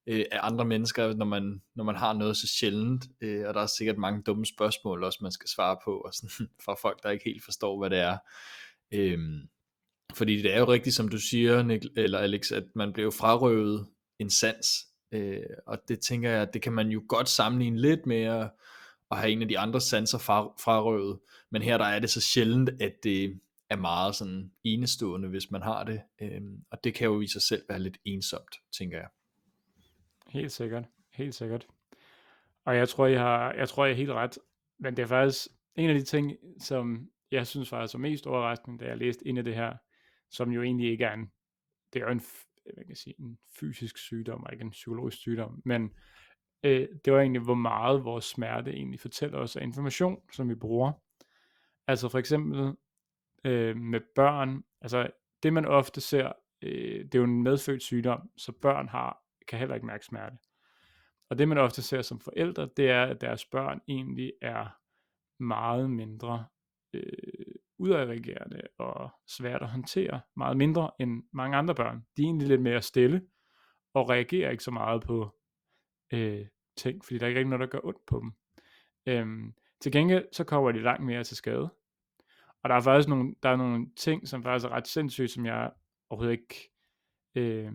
øh, 0.07 0.25
af 0.31 0.39
andre 0.41 0.65
mennesker, 0.65 1.13
når 1.13 1.25
man, 1.25 1.61
når 1.75 1.83
man 1.83 1.95
har 1.95 2.13
noget 2.13 2.37
så 2.37 2.47
sjældent, 2.47 3.05
øh, 3.21 3.47
og 3.47 3.53
der 3.53 3.61
er 3.61 3.67
sikkert 3.77 3.97
mange 3.97 4.21
dumme 4.21 4.45
spørgsmål 4.45 5.03
også, 5.03 5.19
man 5.21 5.31
skal 5.31 5.49
svare 5.49 5.77
på, 5.85 5.97
og 5.97 6.13
sådan, 6.13 6.49
fra 6.65 6.75
folk, 6.81 7.03
der 7.03 7.09
ikke 7.09 7.25
helt 7.25 7.43
forstår, 7.43 7.79
hvad 7.79 7.89
det 7.89 7.99
er. 7.99 8.17
Øhm, 8.91 9.39
fordi 10.13 10.41
det 10.41 10.53
er 10.53 10.59
jo 10.59 10.71
rigtigt, 10.71 10.95
som 10.95 11.07
du 11.07 11.17
siger, 11.17 11.63
Nik- 11.63 11.93
eller 11.95 12.19
Alex, 12.19 12.51
at 12.51 12.63
man 12.75 12.93
blev 12.93 13.11
frarøvet 13.11 13.87
en 14.19 14.29
sans 14.29 14.91
Øh, 15.11 15.43
og 15.67 15.77
det 15.87 15.99
tænker 15.99 16.29
jeg, 16.29 16.53
det 16.53 16.61
kan 16.61 16.73
man 16.73 16.89
jo 16.89 17.03
godt 17.07 17.29
sammenligne 17.29 17.81
lidt 17.81 18.05
med 18.05 18.21
at, 18.21 18.49
at 19.11 19.17
have 19.17 19.31
en 19.31 19.41
af 19.41 19.47
de 19.47 19.59
andre 19.59 19.81
sanser 19.81 20.17
fra, 20.17 20.53
frarøvet, 20.59 21.19
men 21.49 21.61
her 21.61 21.77
der 21.77 21.85
er 21.85 21.99
det 21.99 22.09
så 22.09 22.21
sjældent, 22.21 22.69
at 22.81 22.93
det 23.03 23.39
er 23.71 23.75
meget 23.75 24.15
sådan 24.15 24.51
enestående, 24.63 25.27
hvis 25.27 25.51
man 25.51 25.61
har 25.61 25.83
det, 25.83 26.01
øh, 26.21 26.41
og 26.71 26.83
det 26.83 26.93
kan 26.93 27.07
jo 27.07 27.21
i 27.21 27.27
sig 27.27 27.41
selv 27.41 27.63
være 27.69 27.79
lidt 27.79 27.97
ensomt, 28.05 28.55
tænker 28.77 28.97
jeg. 28.97 29.09
Helt 30.27 30.51
sikkert, 30.51 30.85
helt 31.13 31.35
sikkert. 31.35 31.67
Og 32.65 32.75
jeg 32.75 32.89
tror, 32.89 33.05
jeg 33.05 33.19
har, 33.19 33.53
jeg 33.53 33.69
tror, 33.69 33.85
jeg 33.85 33.91
er 33.91 33.97
helt 33.97 34.11
ret, 34.11 34.37
men 34.79 34.97
det 34.97 35.03
er 35.03 35.07
faktisk 35.07 35.47
en 35.75 35.89
af 35.89 35.95
de 35.95 36.03
ting, 36.03 36.37
som 36.59 37.09
jeg 37.31 37.47
synes 37.47 37.69
faktisk 37.69 37.93
var 37.93 37.99
mest 37.99 38.27
overraskende, 38.27 38.83
da 38.83 38.89
jeg 38.89 38.97
læste 38.97 39.27
ind 39.27 39.37
i 39.37 39.41
det 39.41 39.55
her, 39.55 39.73
som 40.29 40.51
jo 40.51 40.63
egentlig 40.63 40.91
ikke 40.91 41.03
er 41.03 41.13
en, 41.13 41.31
det 41.93 42.01
er 42.01 42.05
jo 42.05 42.11
en, 42.11 42.21
hvad 42.63 42.75
kan 42.75 42.89
jeg 42.89 42.97
sige, 42.97 43.15
en 43.19 43.37
fysisk 43.59 43.97
sygdom, 43.97 44.43
og 44.43 44.53
ikke 44.53 44.63
en 44.63 44.71
psykologisk 44.71 45.17
sygdom, 45.17 45.61
men 45.65 45.91
øh, 46.63 46.87
det 47.05 47.13
var 47.13 47.19
egentlig, 47.19 47.41
hvor 47.41 47.55
meget 47.55 48.03
vores 48.03 48.25
smerte 48.25 48.71
egentlig 48.71 48.99
fortæller 48.99 49.37
os 49.37 49.55
af 49.55 49.63
information, 49.63 50.21
som 50.33 50.49
vi 50.49 50.55
bruger. 50.55 50.91
Altså 51.87 52.09
for 52.09 52.19
eksempel 52.19 52.75
øh, 53.45 53.77
med 53.77 54.01
børn, 54.15 54.63
altså 54.81 55.09
det 55.43 55.53
man 55.53 55.65
ofte 55.65 56.01
ser, 56.01 56.31
øh, 56.61 57.05
det 57.05 57.15
er 57.15 57.19
jo 57.19 57.25
en 57.25 57.43
medfødt 57.43 57.83
sygdom, 57.83 58.29
så 58.37 58.51
børn 58.61 58.87
har, 58.87 59.23
kan 59.47 59.59
heller 59.59 59.75
ikke 59.75 59.87
mærke 59.87 60.05
smerte. 60.05 60.37
Og 61.29 61.37
det 61.37 61.47
man 61.47 61.57
ofte 61.57 61.81
ser 61.81 62.01
som 62.01 62.19
forældre, 62.19 62.69
det 62.77 62.89
er, 62.89 63.03
at 63.03 63.21
deres 63.21 63.45
børn 63.45 63.81
egentlig 63.87 64.33
er 64.41 64.77
meget 65.43 65.89
mindre 65.89 66.45
øh, 66.93 67.55
udadreagerende 67.79 68.61
og 68.77 69.09
svært 69.27 69.61
at 69.61 69.69
håndtere, 69.69 70.21
meget 70.35 70.57
mindre 70.57 70.91
end 70.99 71.23
mange 71.33 71.57
andre 71.57 71.75
børn. 71.75 72.05
De 72.17 72.21
er 72.21 72.25
egentlig 72.25 72.47
lidt 72.47 72.61
mere 72.61 72.81
stille 72.81 73.21
og 73.93 74.09
reagerer 74.09 74.51
ikke 74.51 74.63
så 74.63 74.71
meget 74.71 75.03
på 75.03 75.35
øh, 76.13 76.47
ting, 76.77 77.05
fordi 77.05 77.17
der 77.17 77.25
er 77.25 77.27
ikke 77.27 77.39
rigtig 77.39 77.49
noget, 77.49 77.71
der 77.71 77.79
gør 77.79 77.87
ondt 77.87 78.05
på 78.07 78.19
dem. 78.19 78.31
Øhm, 79.07 79.53
til 79.81 79.91
gengæld 79.91 80.27
så 80.31 80.43
kommer 80.43 80.71
de 80.71 80.81
langt 80.81 81.05
mere 81.05 81.23
til 81.23 81.37
skade. 81.37 81.69
Og 82.63 82.69
der 82.69 82.75
er 82.75 82.81
faktisk 82.81 83.09
nogle, 83.09 83.35
der 83.43 83.49
er 83.49 83.55
nogle 83.55 83.87
ting, 83.95 84.27
som 84.27 84.43
faktisk 84.43 84.65
er 84.65 84.69
ret 84.69 84.87
sindssygt, 84.87 85.31
som 85.31 85.45
jeg 85.45 85.71
overhovedet 86.09 86.31
ikke... 86.31 86.71
Øh, 87.35 87.71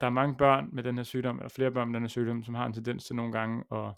der 0.00 0.06
er 0.06 0.10
mange 0.10 0.36
børn 0.36 0.68
med 0.72 0.82
den 0.82 0.96
her 0.96 1.02
sygdom, 1.04 1.36
eller 1.36 1.48
flere 1.48 1.70
børn 1.70 1.88
med 1.88 1.94
den 1.94 2.02
her 2.02 2.08
sygdom, 2.08 2.42
som 2.44 2.54
har 2.54 2.66
en 2.66 2.72
tendens 2.72 3.04
til 3.04 3.16
nogle 3.16 3.32
gange 3.32 3.64
at 3.72 3.94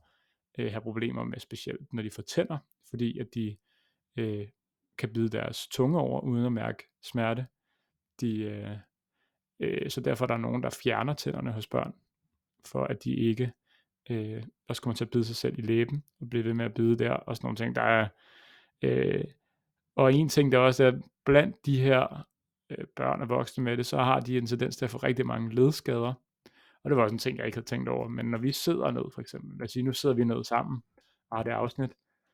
øh, 0.59 0.71
have 0.71 0.81
problemer 0.81 1.25
med, 1.25 1.38
specielt 1.38 1.93
når 1.93 2.02
de 2.02 2.11
får 2.11 2.23
tænder, 2.23 2.59
fordi 2.90 3.19
at 3.19 3.35
de 3.35 3.57
øh, 4.16 4.49
kan 4.99 5.12
bide 5.12 5.28
deres 5.28 5.69
tunge 5.69 5.99
over, 5.99 6.21
uden 6.21 6.47
at 6.47 6.52
mærke 6.52 6.85
smerte. 7.02 7.47
De, 8.21 8.40
øh, 8.40 8.76
øh, 9.61 9.90
så 9.90 10.00
derfor 10.00 10.25
er 10.25 10.26
der 10.26 10.37
nogen, 10.37 10.62
der 10.62 10.78
fjerner 10.83 11.14
tænderne 11.14 11.52
hos 11.52 11.66
børn, 11.66 11.95
for 12.66 12.85
at 12.85 13.04
de 13.04 13.14
ikke 13.14 13.52
øh, 14.11 14.43
også 14.69 14.83
kommer 14.83 14.95
til 14.95 15.04
at 15.04 15.11
bide 15.11 15.25
sig 15.25 15.37
selv 15.37 15.59
i 15.59 15.62
læben, 15.62 16.04
og 16.21 16.31
blive 16.31 16.45
ved 16.45 16.54
med 16.54 16.64
at 16.64 16.75
bide 16.75 16.99
der, 16.99 17.12
og 17.12 17.37
sådan 17.37 17.47
nogle 17.47 17.57
ting. 17.57 17.75
Der 17.75 17.83
er, 17.83 18.09
øh, 18.83 19.25
og 19.97 20.15
en 20.15 20.29
ting, 20.29 20.53
der 20.53 20.59
også 20.59 20.85
er 20.85 20.93
blandt 21.25 21.67
de 21.67 21.81
her 21.81 22.27
øh, 22.71 22.85
børn 22.97 23.23
og 23.23 23.29
voksne 23.29 23.65
med 23.65 23.77
det, 23.77 23.87
så 23.87 23.97
har 23.97 24.21
de 24.21 24.39
en 24.39 24.47
tendens 24.47 24.77
til 24.77 24.85
at 24.85 24.91
få 24.91 24.99
rigtig 24.99 25.27
mange 25.27 25.55
ledskader. 25.55 26.15
Og 26.85 26.91
det 26.91 26.97
var 26.97 27.03
også 27.03 27.15
en 27.15 27.19
ting, 27.19 27.39
jeg 27.39 27.47
ikke 27.47 27.57
havde 27.57 27.67
tænkt 27.67 27.89
over. 27.89 28.09
Men 28.09 28.27
når 28.27 28.39
vi 28.39 28.53
sidder 28.53 28.91
ned, 28.91 29.03
for 29.15 29.21
eksempel, 29.21 29.59
lad 29.59 29.65
os 29.65 29.71
sige, 29.71 29.83
nu 29.83 29.93
sidder 29.93 30.15
vi 30.15 30.25
ned 30.25 30.45
sammen, 30.45 30.83
og 31.31 31.45
det 31.45 31.51
afsnit, 31.51 31.91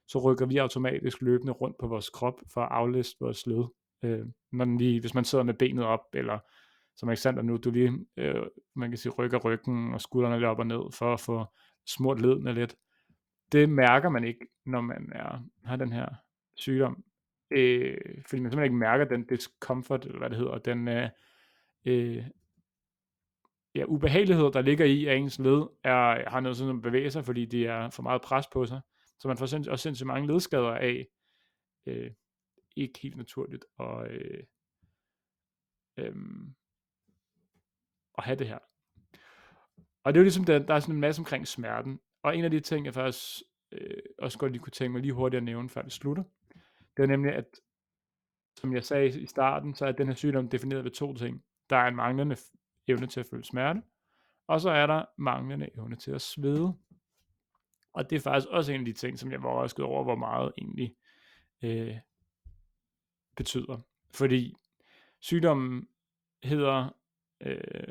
så 0.09 0.19
rykker 0.19 0.47
vi 0.47 0.57
automatisk 0.57 1.23
løbende 1.23 1.53
rundt 1.53 1.77
på 1.79 1.87
vores 1.87 2.11
krop 2.11 2.41
for 2.53 2.61
at 2.61 2.73
aflæse 2.73 3.17
vores 3.21 3.47
led. 3.47 3.65
Øh, 4.05 4.27
når 4.53 4.79
vi, 4.79 4.99
hvis 4.99 5.15
man 5.15 5.25
sidder 5.25 5.45
med 5.45 5.55
benet 5.55 5.85
op, 5.85 6.01
eller 6.13 6.39
som 6.97 7.11
eksempel 7.11 7.45
nu, 7.45 7.57
du 7.57 7.71
lige, 7.71 8.07
øh, 8.17 8.47
man 8.77 8.91
kan 8.91 8.99
sige, 8.99 9.13
rykker 9.13 9.39
ryggen 9.39 9.95
og 9.95 10.01
skuldrene 10.01 10.37
lidt 10.37 10.45
op 10.45 10.59
og 10.59 10.67
ned, 10.67 10.93
for 10.93 11.13
at 11.13 11.21
få 11.21 11.45
smurt 11.87 12.21
ledene 12.21 12.53
lidt. 12.53 12.77
Det 13.53 13.69
mærker 13.69 14.09
man 14.09 14.25
ikke, 14.25 14.47
når 14.67 14.81
man 14.81 15.13
er, 15.15 15.39
har 15.65 15.77
den 15.77 15.93
her 15.93 16.09
sygdom 16.57 17.05
øh, 17.51 17.99
fordi 18.27 18.43
man 18.43 18.51
simpelthen 18.51 18.65
ikke 18.65 18.77
mærker 18.77 19.05
den 19.05 19.27
discomfort, 19.27 20.05
eller 20.05 20.19
hvad 20.19 20.31
det 20.31 20.39
hedder, 20.39 20.59
den 20.59 20.89
øh, 20.89 21.09
øh, 21.85 22.27
ja, 23.75 23.85
ubehagelighed, 23.85 24.53
der 24.53 24.61
ligger 24.61 24.85
i, 24.85 25.07
at 25.07 25.17
ens 25.17 25.39
led 25.39 25.67
er, 25.85 26.31
har 26.31 26.41
noget 26.41 26.57
sådan 26.57 26.77
at 26.77 26.83
bevæge 26.83 27.11
sig, 27.11 27.25
fordi 27.25 27.45
det 27.45 27.67
er 27.67 27.91
for 27.91 28.03
meget 28.03 28.23
pres 28.23 28.47
på 28.53 28.67
sig. 28.67 28.81
Så 29.19 29.29
man 29.29 29.37
får 29.37 29.47
sinds, 29.47 29.69
også 29.69 29.83
sindssygt 29.83 30.07
mange 30.07 30.29
ledskader 30.29 30.75
af, 30.75 31.07
øh, 31.87 32.11
ikke 32.77 33.01
helt 33.01 33.17
naturligt, 33.17 33.65
og 33.79 34.09
øh, 34.09 34.45
øh, 35.97 36.15
at 38.19 38.25
have 38.25 38.39
det 38.39 38.49
her. 38.49 38.59
Og 40.05 40.15
det 40.15 40.19
er 40.19 40.21
jo 40.21 40.25
ligesom, 40.25 40.45
der, 40.45 40.59
der 40.59 40.75
er 40.75 40.81
sådan 40.81 40.95
en 40.95 41.01
masse 41.01 41.21
omkring 41.21 41.49
smerten. 41.49 42.01
Og 42.23 42.37
en 42.37 42.45
af 42.45 42.51
de 42.51 42.61
ting, 42.61 42.87
jeg 42.87 42.95
faktisk 42.95 43.43
øh, 43.73 44.03
også 44.19 44.39
godt 44.39 44.53
lige 44.53 44.63
kunne 44.63 44.71
tænke 44.71 44.93
mig 44.93 45.03
lige 45.03 45.13
hurtigt 45.13 45.39
at 45.39 45.45
nævne, 45.45 45.69
før 45.69 45.83
det 45.83 45.93
slutter, 45.93 46.25
det 47.01 47.07
er 47.07 47.17
nemlig, 47.17 47.35
at 47.35 47.61
som 48.57 48.75
jeg 48.75 48.85
sagde 48.85 49.21
i 49.21 49.27
starten, 49.27 49.75
så 49.75 49.87
er 49.87 49.93
den 49.93 50.07
her 50.07 50.15
sygdom 50.15 50.49
defineret 50.49 50.85
ved 50.85 50.91
to 50.91 51.15
ting. 51.15 51.45
Der 51.71 51.77
er 51.77 51.89
en 51.89 51.97
manglende 51.97 52.37
evne 52.89 53.07
til 53.07 53.21
at 53.21 53.27
føle 53.27 53.45
smerte, 53.45 53.83
og 54.47 54.61
så 54.61 54.71
er 54.71 54.87
der 54.87 55.05
manglende 55.17 55.69
evne 55.75 55.97
til 55.97 56.11
at 56.11 56.21
svede. 56.21 56.75
Og 57.93 58.11
det 58.11 58.17
er 58.17 58.21
faktisk 58.21 58.49
også 58.49 58.73
en 58.73 58.81
af 58.81 58.85
de 58.85 58.93
ting, 58.93 59.19
som 59.19 59.33
jeg 59.33 59.43
var 59.43 59.49
overrasket 59.49 59.85
over, 59.85 60.05
hvor 60.05 60.15
meget 60.15 60.53
egentlig 60.59 60.97
øh, 61.63 61.97
betyder. 63.37 63.81
Fordi 64.15 64.57
sygdommen 65.21 65.89
hedder, 66.43 66.97
øh, 67.41 67.89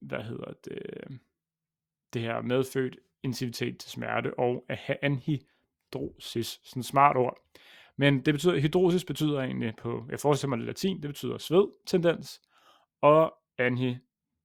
hvad 0.00 0.22
hedder 0.22 0.52
det, 0.64 0.80
det 2.12 2.22
her 2.22 2.40
medfødt 2.40 2.98
intensitet 3.22 3.78
til 3.78 3.90
smerte 3.90 4.38
og 4.38 4.66
anhidrosis, 5.02 6.60
sådan 6.64 6.80
et 6.80 6.86
smart 6.86 7.16
ord. 7.16 7.38
Men 7.98 8.24
det 8.24 8.34
betyder, 8.34 8.60
hydrosis 8.60 9.04
betyder 9.04 9.40
egentlig 9.40 9.76
på, 9.76 10.06
jeg 10.10 10.20
forestiller 10.20 10.48
mig 10.48 10.58
det 10.58 10.66
latin, 10.66 11.02
det 11.02 11.08
betyder 11.08 11.38
sved, 11.38 11.68
tendens, 11.86 12.40
og 13.02 13.34
anhi, 13.58 13.96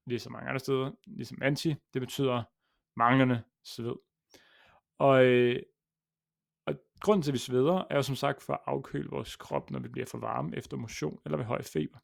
ligesom 0.07 0.31
mange 0.31 0.49
andre 0.49 0.59
steder, 0.59 0.91
ligesom 1.07 1.37
anti, 1.41 1.75
det 1.93 2.01
betyder 2.01 2.43
manglende 2.97 3.43
sved. 3.63 3.95
Og, 4.99 5.25
øh, 5.25 5.61
og 6.65 6.73
grunden 7.01 7.21
til, 7.21 7.31
at 7.31 7.33
vi 7.33 7.37
sveder, 7.37 7.83
er 7.89 7.95
jo 7.95 8.01
som 8.01 8.15
sagt 8.15 8.43
for 8.43 8.53
at 8.53 8.59
afkøle 8.65 9.09
vores 9.09 9.35
krop, 9.35 9.71
når 9.71 9.79
vi 9.79 9.87
bliver 9.87 10.05
for 10.05 10.17
varme 10.17 10.57
efter 10.57 10.77
motion 10.77 11.19
eller 11.25 11.37
ved 11.37 11.45
høj 11.45 11.61
feber. 11.61 11.99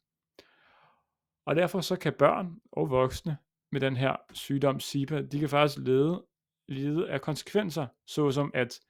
Og 1.46 1.56
derfor 1.56 1.80
så 1.80 1.96
kan 1.96 2.12
børn 2.18 2.60
og 2.72 2.90
voksne 2.90 3.38
med 3.72 3.80
den 3.80 3.96
her 3.96 4.16
sygdom 4.32 4.80
SIPA, 4.80 5.22
de 5.22 5.38
kan 5.38 5.48
faktisk 5.48 5.78
lede, 5.78 6.26
lede 6.68 7.10
af 7.10 7.20
konsekvenser, 7.20 7.86
såsom 8.06 8.50
at 8.54 8.80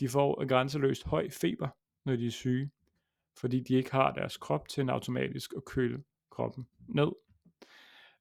de 0.00 0.08
får 0.08 0.46
grænseløst 0.46 1.04
høj 1.04 1.30
feber, 1.30 1.68
når 2.04 2.16
de 2.16 2.26
er 2.26 2.30
syge, 2.30 2.70
fordi 3.36 3.60
de 3.60 3.74
ikke 3.74 3.92
har 3.92 4.12
deres 4.12 4.36
krop 4.36 4.68
til 4.68 4.80
en 4.80 4.88
automatisk 4.88 5.52
at 5.56 5.64
køle 5.64 6.02
kroppen 6.30 6.68
ned. 6.88 7.12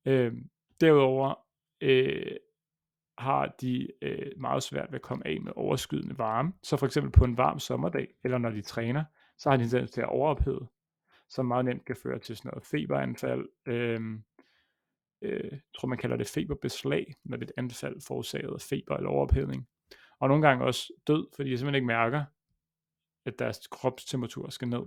Øh, 0.05 0.33
derudover 0.81 1.35
øh, 1.81 2.35
har 3.17 3.55
de 3.61 3.87
øh, 4.01 4.31
meget 4.37 4.63
svært 4.63 4.91
ved 4.91 4.95
at 4.95 5.01
komme 5.01 5.27
af 5.27 5.41
med 5.41 5.51
overskydende 5.55 6.17
varme. 6.17 6.53
Så 6.63 6.77
for 6.77 6.85
eksempel 6.85 7.11
på 7.11 7.25
en 7.25 7.37
varm 7.37 7.59
sommerdag, 7.59 8.07
eller 8.23 8.37
når 8.37 8.49
de 8.49 8.61
træner, 8.61 9.03
så 9.37 9.49
har 9.49 9.57
de 9.57 9.69
tendens 9.69 9.91
til 9.91 10.01
at 10.01 10.09
overophede, 10.09 10.67
som 11.29 11.45
meget 11.45 11.65
nemt 11.65 11.85
kan 11.85 11.95
føre 11.95 12.19
til 12.19 12.37
sådan 12.37 12.49
noget 12.49 12.65
feberanfald. 12.65 13.49
Øh, 13.65 14.01
øh, 15.21 15.59
tror 15.77 15.87
man 15.87 15.97
kalder 15.97 16.17
det 16.17 16.27
feberbeslag, 16.27 17.15
når 17.23 17.37
det 17.37 17.45
er 17.45 17.49
et 17.49 17.63
anfald 17.63 18.01
forårsaget 18.01 18.53
af 18.53 18.61
feber 18.61 18.97
eller 18.97 19.09
overophedning. 19.09 19.67
Og 20.19 20.27
nogle 20.27 20.47
gange 20.47 20.65
også 20.65 20.93
død, 21.07 21.27
fordi 21.35 21.51
de 21.51 21.57
simpelthen 21.57 21.75
ikke 21.75 21.87
mærker, 21.87 22.23
at 23.25 23.39
deres 23.39 23.67
kropstemperatur 23.67 24.49
skal 24.49 24.67
ned. 24.67 24.85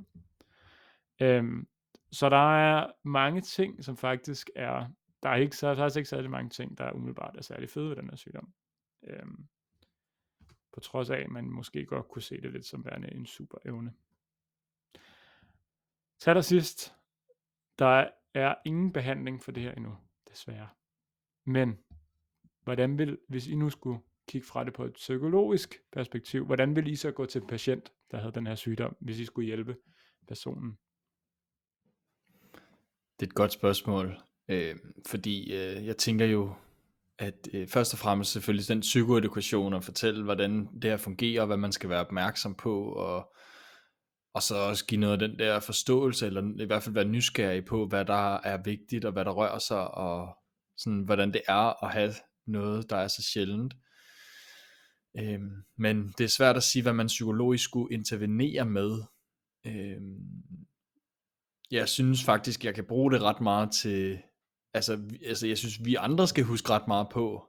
Øhm, 1.20 1.68
så 2.12 2.28
der 2.28 2.56
er 2.56 2.92
mange 3.02 3.40
ting, 3.40 3.84
som 3.84 3.96
faktisk 3.96 4.50
er, 4.54 4.88
der 5.22 5.28
er 5.28 5.36
ikke, 5.36 5.56
så 5.56 5.68
er 5.68 5.74
faktisk 5.74 5.96
ikke 5.96 6.08
særlig 6.08 6.30
mange 6.30 6.50
ting, 6.50 6.78
der 6.78 6.84
er 6.84 6.92
umiddelbart 6.92 7.36
er 7.36 7.42
særlig 7.42 7.70
fede 7.70 7.88
ved 7.88 7.96
den 7.96 8.08
her 8.08 8.16
sygdom. 8.16 8.52
Øhm, 9.02 9.46
på 10.72 10.80
trods 10.80 11.10
af, 11.10 11.18
at 11.18 11.30
man 11.30 11.44
måske 11.44 11.86
godt 11.86 12.08
kunne 12.08 12.22
se 12.22 12.40
det 12.40 12.52
lidt 12.52 12.66
som 12.66 12.84
værende 12.84 13.14
en 13.14 13.26
super 13.26 13.58
evne. 13.64 13.92
Til 16.18 16.34
der 16.34 16.40
sidst, 16.40 16.94
der 17.78 18.10
er 18.34 18.54
ingen 18.64 18.92
behandling 18.92 19.42
for 19.42 19.52
det 19.52 19.62
her 19.62 19.72
endnu, 19.72 19.96
desværre. 20.28 20.68
Men, 21.44 21.78
hvordan 22.64 22.98
vil, 22.98 23.18
hvis 23.28 23.46
I 23.46 23.54
nu 23.54 23.70
skulle 23.70 24.00
kigge 24.28 24.46
fra 24.46 24.64
det 24.64 24.72
på 24.72 24.84
et 24.84 24.92
psykologisk 24.92 25.74
perspektiv, 25.92 26.46
hvordan 26.46 26.76
ville 26.76 26.90
I 26.90 26.96
så 26.96 27.10
gå 27.10 27.26
til 27.26 27.40
en 27.40 27.46
patient, 27.46 27.92
der 28.10 28.18
havde 28.18 28.32
den 28.32 28.46
her 28.46 28.54
sygdom, 28.54 28.96
hvis 29.00 29.18
I 29.18 29.24
skulle 29.24 29.46
hjælpe 29.46 29.76
personen? 30.28 30.78
Det 33.20 33.26
er 33.26 33.30
et 33.30 33.34
godt 33.34 33.52
spørgsmål, 33.52 34.18
øh, 34.48 34.76
fordi 35.06 35.52
øh, 35.52 35.86
jeg 35.86 35.96
tænker 35.96 36.26
jo, 36.26 36.54
at 37.18 37.48
øh, 37.52 37.68
først 37.68 37.92
og 37.92 37.98
fremmest 37.98 38.32
selvfølgelig 38.32 38.68
den 38.68 38.80
psykoedukation 38.80 39.72
og 39.72 39.84
fortælle, 39.84 40.24
hvordan 40.24 40.68
det 40.82 40.90
her 40.90 40.96
fungerer, 40.96 41.40
og 41.40 41.46
hvad 41.46 41.56
man 41.56 41.72
skal 41.72 41.90
være 41.90 42.00
opmærksom 42.00 42.54
på, 42.54 42.92
og, 42.92 43.34
og 44.34 44.42
så 44.42 44.56
også 44.56 44.86
give 44.86 45.00
noget 45.00 45.22
af 45.22 45.28
den 45.28 45.38
der 45.38 45.60
forståelse, 45.60 46.26
eller 46.26 46.62
i 46.62 46.64
hvert 46.64 46.82
fald 46.82 46.94
være 46.94 47.04
nysgerrig 47.04 47.64
på, 47.64 47.86
hvad 47.86 48.04
der 48.04 48.34
er 48.34 48.62
vigtigt, 48.62 49.04
og 49.04 49.12
hvad 49.12 49.24
der 49.24 49.30
rører 49.30 49.58
sig, 49.58 49.94
og 49.94 50.36
sådan, 50.76 51.02
hvordan 51.02 51.32
det 51.32 51.42
er 51.48 51.84
at 51.84 51.92
have 51.92 52.12
noget, 52.46 52.90
der 52.90 52.96
er 52.96 53.08
så 53.08 53.22
sjældent. 53.22 53.74
Øhm, 55.18 55.50
men 55.78 56.14
det 56.18 56.24
er 56.24 56.28
svært 56.28 56.56
at 56.56 56.62
sige, 56.62 56.82
hvad 56.82 56.92
man 56.92 57.06
psykologisk 57.06 57.64
skulle 57.64 57.94
intervenere 57.94 58.64
med. 58.64 59.02
Øhm, 59.66 60.18
jeg 61.70 61.88
synes 61.88 62.24
faktisk, 62.24 62.64
jeg 62.64 62.74
kan 62.74 62.84
bruge 62.84 63.12
det 63.12 63.22
ret 63.22 63.40
meget 63.40 63.70
til, 63.72 64.18
altså, 64.74 64.98
altså 65.26 65.46
jeg 65.46 65.58
synes, 65.58 65.84
vi 65.84 65.94
andre 65.94 66.28
skal 66.28 66.44
huske 66.44 66.70
ret 66.70 66.88
meget 66.88 67.06
på, 67.12 67.44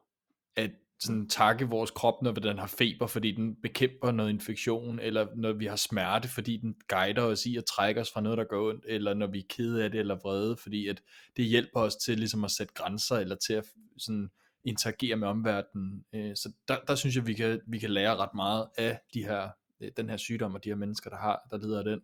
at 0.55 0.71
sådan 0.99 1.29
takke 1.29 1.65
vores 1.65 1.91
krop, 1.91 2.21
når 2.21 2.31
den 2.31 2.57
har 2.57 2.67
feber, 2.67 3.07
fordi 3.07 3.31
den 3.31 3.55
bekæmper 3.61 4.11
noget 4.11 4.29
infektion, 4.29 4.99
eller 4.99 5.27
når 5.35 5.53
vi 5.53 5.65
har 5.65 5.75
smerte, 5.75 6.27
fordi 6.27 6.57
den 6.57 6.75
guider 6.89 7.21
os 7.21 7.45
i 7.45 7.57
at 7.57 7.65
trække 7.65 8.01
os 8.01 8.11
fra 8.11 8.21
noget, 8.21 8.37
der 8.37 8.43
går 8.43 8.69
ondt, 8.69 8.85
eller 8.87 9.13
når 9.13 9.27
vi 9.27 9.39
er 9.39 9.47
kede 9.49 9.83
af 9.83 9.91
det, 9.91 9.99
eller 9.99 10.15
vrede, 10.15 10.57
fordi 10.57 10.87
at 10.87 11.01
det 11.37 11.45
hjælper 11.45 11.79
os 11.79 11.95
til 11.95 12.17
ligesom 12.17 12.43
at 12.43 12.51
sætte 12.51 12.73
grænser, 12.73 13.15
eller 13.15 13.35
til 13.35 13.53
at 13.53 13.65
sådan 13.97 14.29
interagere 14.67 15.15
med 15.15 15.27
omverdenen. 15.27 16.05
Øh, 16.13 16.35
så 16.35 16.51
der, 16.67 16.77
der 16.87 16.95
synes 16.95 17.15
jeg, 17.15 17.27
vi 17.27 17.33
kan, 17.33 17.61
vi 17.67 17.79
kan 17.79 17.89
lære 17.89 18.15
ret 18.15 18.33
meget 18.35 18.67
af 18.77 18.99
de 19.13 19.23
her, 19.23 19.49
øh, 19.81 19.91
den 19.97 20.09
her 20.09 20.17
sygdom, 20.17 20.55
og 20.55 20.63
de 20.63 20.69
her 20.69 20.75
mennesker, 20.75 21.09
der 21.09 21.17
har, 21.17 21.47
der 21.51 21.57
lider 21.57 21.79
af 21.79 21.85
den. 21.85 22.01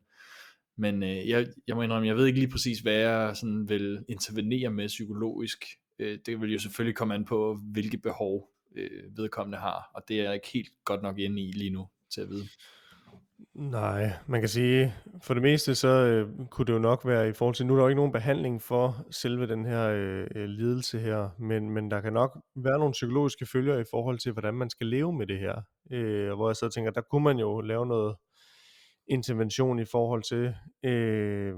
Men 0.78 1.04
øh, 1.04 1.30
jeg, 1.30 1.48
jeg 1.68 1.76
må 1.76 1.82
indrømme, 1.82 2.08
jeg 2.08 2.16
ved 2.16 2.26
ikke 2.26 2.40
lige 2.40 2.52
præcis, 2.52 2.80
hvad 2.80 2.94
jeg 2.94 3.38
sådan 3.38 3.70
vil 3.70 4.06
intervenere 4.10 4.70
med 4.70 4.88
psykologisk. 4.88 5.66
Øh, 6.00 6.20
det 6.26 6.42
vil 6.42 6.52
jo 6.52 6.60
selvfølgelig 6.60 6.96
komme 6.96 7.14
an 7.14 7.26
på, 7.26 7.60
hvilke 7.72 7.98
behov 7.98 8.50
øh, 8.76 9.18
vedkommende 9.18 9.58
har, 9.58 9.92
og 9.94 10.04
det 10.08 10.20
er 10.20 10.24
jeg 10.24 10.34
ikke 10.34 10.50
helt 10.54 10.70
godt 10.86 11.02
nok 11.02 11.20
inde 11.20 11.42
i 11.42 11.52
lige 11.52 11.70
nu 11.70 11.88
til 12.14 12.22
at 12.22 12.30
vide. 12.30 12.48
Nej, 13.56 14.12
man 14.28 14.40
kan 14.40 14.50
sige, 14.50 14.94
for 15.22 15.34
det 15.34 15.44
meste 15.44 15.76
så 15.76 15.88
øh, 15.88 16.48
kunne 16.52 16.66
det 16.66 16.74
jo 16.74 16.80
nok 16.80 17.06
være 17.06 17.30
i 17.30 17.34
forhold 17.34 17.56
til, 17.56 17.66
nu 17.66 17.74
er 17.74 17.78
der 17.78 17.84
jo 17.84 17.88
ikke 17.88 18.00
nogen 18.00 18.12
behandling 18.12 18.62
for 18.62 19.06
selve 19.12 19.48
den 19.48 19.66
her 19.66 19.90
øh, 19.90 20.28
øh 20.36 20.46
lidelse 20.46 21.00
her, 21.00 21.30
men, 21.40 21.70
men 21.70 21.92
der 21.92 22.02
kan 22.02 22.14
nok 22.14 22.40
være 22.56 22.80
nogle 22.80 22.92
psykologiske 22.92 23.46
følger 23.46 23.80
i 23.80 23.84
forhold 23.92 24.20
til, 24.20 24.32
hvordan 24.32 24.54
man 24.54 24.70
skal 24.70 24.88
leve 24.88 25.14
med 25.14 25.28
det 25.28 25.40
her. 25.40 25.62
Øh, 25.92 26.34
hvor 26.34 26.50
jeg 26.50 26.56
så 26.56 26.70
tænker, 26.70 26.92
der 26.92 27.02
kunne 27.02 27.24
man 27.24 27.38
jo 27.38 27.62
lave 27.62 27.86
noget 27.86 28.16
intervention 29.08 29.80
i 29.80 29.86
forhold 29.86 30.24
til, 30.24 30.56
øh, 30.92 31.54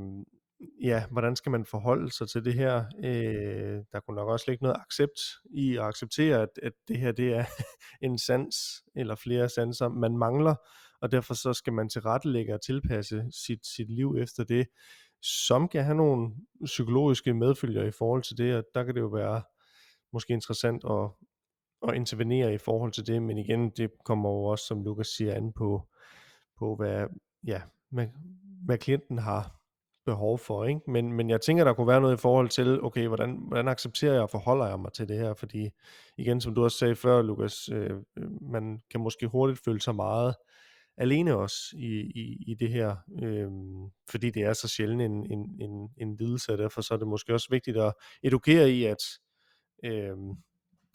ja, 0.84 1.04
hvordan 1.12 1.36
skal 1.36 1.52
man 1.52 1.66
forholde 1.66 2.12
sig 2.12 2.30
til 2.30 2.46
det 2.46 2.54
her? 2.54 2.84
Øh, 3.04 3.84
der 3.92 4.00
kunne 4.00 4.16
nok 4.16 4.30
også 4.30 4.46
ligge 4.48 4.64
noget 4.64 4.78
accept 4.88 5.20
i 5.54 5.78
at 5.78 5.84
acceptere, 5.84 6.42
at, 6.42 6.50
at 6.64 6.74
det 6.88 6.98
her 6.98 7.12
det 7.12 7.34
er 7.34 7.46
en 8.08 8.18
sans 8.18 8.56
eller 8.96 9.16
flere 9.16 9.50
sanser, 9.50 9.90
man 9.90 10.18
mangler, 10.18 10.56
og 11.02 11.12
derfor 11.12 11.34
så 11.34 11.54
skal 11.54 11.74
man 11.74 11.90
tilrettelægge 11.90 12.54
og 12.54 12.62
tilpasse 12.62 13.26
sit, 13.46 13.66
sit 13.76 13.90
liv 13.90 14.16
efter 14.20 14.44
det, 14.44 14.68
som 15.22 15.68
kan 15.68 15.84
have 15.84 15.98
nogle 15.98 16.32
psykologiske 16.66 17.34
medfølger 17.34 17.84
i 17.84 17.92
forhold 17.92 18.24
til 18.24 18.38
det, 18.38 18.56
og 18.56 18.64
der 18.76 18.84
kan 18.84 18.96
det 18.96 19.02
jo 19.02 19.08
være 19.08 19.42
måske 20.14 20.34
interessant 20.34 20.84
at, 20.90 21.10
at 21.88 21.96
intervenere 21.96 22.54
i 22.54 22.58
forhold 22.58 22.92
til 22.92 23.08
det, 23.08 23.24
men 23.24 23.38
igen, 23.38 23.70
det 23.70 23.92
kommer 24.06 24.30
jo 24.30 24.44
også, 24.44 24.66
som 24.66 24.84
Lukas 24.84 25.08
siger, 25.08 25.34
an 25.34 25.54
på, 25.54 25.88
på 26.60 26.76
hvad, 26.76 27.08
ja, 27.48 27.62
hvad, 27.92 28.08
hvad 28.66 28.78
klienten 28.78 29.18
har 29.18 29.66
behov 30.06 30.38
for, 30.38 30.66
ikke? 30.66 30.82
Men, 30.88 31.14
men 31.14 31.30
jeg 31.30 31.42
tænker, 31.42 31.64
der 31.64 31.74
kunne 31.74 31.88
være 31.88 32.02
noget 32.02 32.18
i 32.18 32.22
forhold 32.22 32.50
til, 32.50 32.84
okay, 32.84 33.08
hvordan, 33.08 33.44
hvordan 33.48 33.68
accepterer 33.68 34.14
jeg 34.14 34.22
og 34.22 34.30
forholder 34.30 34.68
jeg 34.68 34.80
mig 34.80 34.94
til 34.94 35.08
det 35.08 35.18
her? 35.18 35.34
Fordi 35.34 35.70
igen, 36.18 36.42
som 36.42 36.56
du 36.56 36.64
også 36.64 36.78
sagde 36.78 36.96
før, 36.96 37.22
Lukas, 37.22 37.70
øh, 37.70 37.90
øh 38.18 38.24
man 38.42 38.82
kan 38.92 39.02
måske 39.02 39.28
hurtigt 39.28 39.62
føle 39.66 39.82
sig 39.82 39.96
meget 39.96 40.36
alene 40.98 41.36
også 41.36 41.58
i, 41.78 42.00
i, 42.02 42.44
i 42.48 42.54
det 42.54 42.70
her, 42.70 42.96
øh, 43.24 43.52
fordi 44.10 44.30
det 44.30 44.44
er 44.44 44.54
så 44.54 44.68
sjældent 44.68 45.02
en, 45.02 45.32
en, 45.32 45.62
en, 45.62 45.90
en 45.98 46.16
lidelse, 46.16 46.52
og 46.52 46.58
derfor 46.58 46.82
så 46.82 46.94
er 46.94 46.98
det 46.98 47.08
måske 47.08 47.34
også 47.34 47.48
vigtigt 47.50 47.78
at 47.78 47.94
edukere 48.24 48.72
i, 48.72 48.84
at 48.84 49.04
øh, 49.84 50.18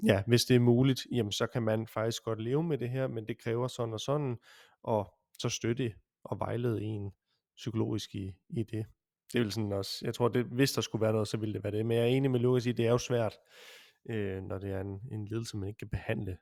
ja, 0.06 0.22
hvis 0.26 0.44
det 0.44 0.56
er 0.56 0.60
muligt, 0.60 1.06
jamen 1.12 1.32
så 1.32 1.46
kan 1.46 1.62
man 1.62 1.86
faktisk 1.86 2.22
godt 2.22 2.42
leve 2.42 2.62
med 2.62 2.78
det 2.78 2.90
her, 2.90 3.08
men 3.08 3.26
det 3.28 3.38
kræver 3.38 3.68
sådan 3.68 3.94
og 3.94 4.00
sådan, 4.00 4.36
og 4.82 5.14
så 5.38 5.48
støtte 5.48 5.94
og 6.24 6.40
vejlede 6.40 6.82
en 6.82 7.10
psykologisk 7.56 8.14
i, 8.14 8.32
i 8.48 8.62
det 8.62 8.86
det 9.32 9.40
vil 9.40 9.52
sådan 9.52 9.72
også, 9.72 9.98
jeg 10.02 10.14
tror, 10.14 10.28
det, 10.28 10.44
hvis 10.44 10.72
der 10.72 10.80
skulle 10.80 11.02
være 11.02 11.12
noget, 11.12 11.28
så 11.28 11.36
ville 11.36 11.54
det 11.54 11.64
være 11.64 11.72
det. 11.72 11.86
Men 11.86 11.96
jeg 11.96 12.02
er 12.02 12.08
enig 12.08 12.30
med 12.30 12.40
Lukas 12.40 12.66
i, 12.66 12.70
at 12.70 12.76
det 12.76 12.86
er 12.86 12.90
jo 12.90 12.98
svært, 12.98 13.34
øh, 14.10 14.42
når 14.42 14.58
det 14.58 14.70
er 14.70 14.80
en, 14.80 15.00
en 15.12 15.24
lidelse, 15.24 15.56
man 15.56 15.68
ikke 15.68 15.78
kan 15.78 15.88
behandle. 15.88 16.38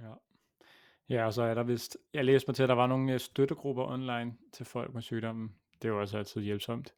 Ja. 0.00 0.12
Ja, 1.08 1.26
og 1.26 1.32
så 1.32 1.42
er 1.42 1.54
der 1.54 1.62
vist, 1.62 1.96
jeg 2.14 2.24
læste 2.24 2.48
mig 2.48 2.56
til, 2.56 2.62
at 2.62 2.68
der 2.68 2.74
var 2.74 2.86
nogle 2.86 3.12
øh, 3.12 3.20
støttegrupper 3.20 3.84
online 3.84 4.34
til 4.52 4.66
folk 4.66 4.94
med 4.94 5.02
sygdommen. 5.02 5.52
Det 5.82 5.88
er 5.88 5.92
jo 5.92 6.00
også 6.00 6.18
altid 6.18 6.42
hjælpsomt. 6.42 6.94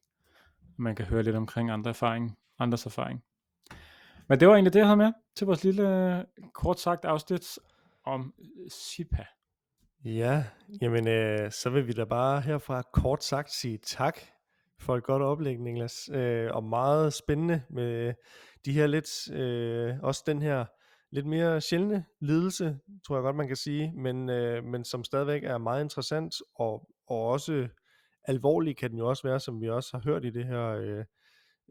Man 0.77 0.95
kan 0.95 1.05
høre 1.05 1.23
lidt 1.23 1.35
omkring 1.35 1.71
andre 1.71 1.89
erfaring, 1.89 2.37
andres 2.59 2.85
erfaring. 2.85 3.23
Men 4.27 4.39
det 4.39 4.47
var 4.47 4.53
egentlig 4.53 4.73
det, 4.73 4.79
jeg 4.79 4.87
havde 4.87 4.97
med 4.97 5.11
til 5.35 5.47
vores 5.47 5.63
lille, 5.63 6.17
øh, 6.17 6.25
kort 6.53 6.79
sagt 6.79 7.05
afsnit 7.05 7.59
om 8.03 8.33
øh, 8.39 8.71
SIPA. 8.71 9.25
Ja, 10.05 10.43
jamen 10.81 11.07
øh, 11.07 11.51
så 11.51 11.69
vil 11.69 11.87
vi 11.87 11.93
da 11.93 12.03
bare 12.03 12.41
herfra 12.41 12.81
kort 12.93 13.23
sagt 13.23 13.51
sige 13.51 13.77
tak 13.77 14.19
for 14.79 14.95
et 14.95 15.03
godt 15.03 15.23
oplæg, 15.23 15.57
Niklas. 15.57 16.09
Øh, 16.13 16.49
og 16.53 16.63
meget 16.63 17.13
spændende 17.13 17.63
med 17.69 18.13
de 18.65 18.73
her 18.73 18.87
lidt, 18.87 19.31
øh, 19.31 19.95
også 20.01 20.23
den 20.25 20.41
her 20.41 20.65
lidt 21.11 21.25
mere 21.25 21.61
sjældne 21.61 22.05
lidelse, 22.19 22.79
tror 23.07 23.15
jeg 23.15 23.23
godt, 23.23 23.35
man 23.35 23.47
kan 23.47 23.55
sige, 23.55 23.91
men, 23.95 24.29
øh, 24.29 24.63
men 24.63 24.85
som 24.85 25.03
stadigvæk 25.03 25.43
er 25.43 25.57
meget 25.57 25.83
interessant, 25.83 26.35
og, 26.55 26.89
og 27.07 27.27
også 27.27 27.67
alvorlig 28.23 28.77
kan 28.77 28.89
den 28.89 28.99
jo 28.99 29.09
også 29.09 29.27
være, 29.27 29.39
som 29.39 29.61
vi 29.61 29.69
også 29.69 29.97
har 29.97 30.01
hørt 30.05 30.25
i 30.25 30.29
det 30.29 30.45
her 30.45 30.65
øh, 30.67 31.05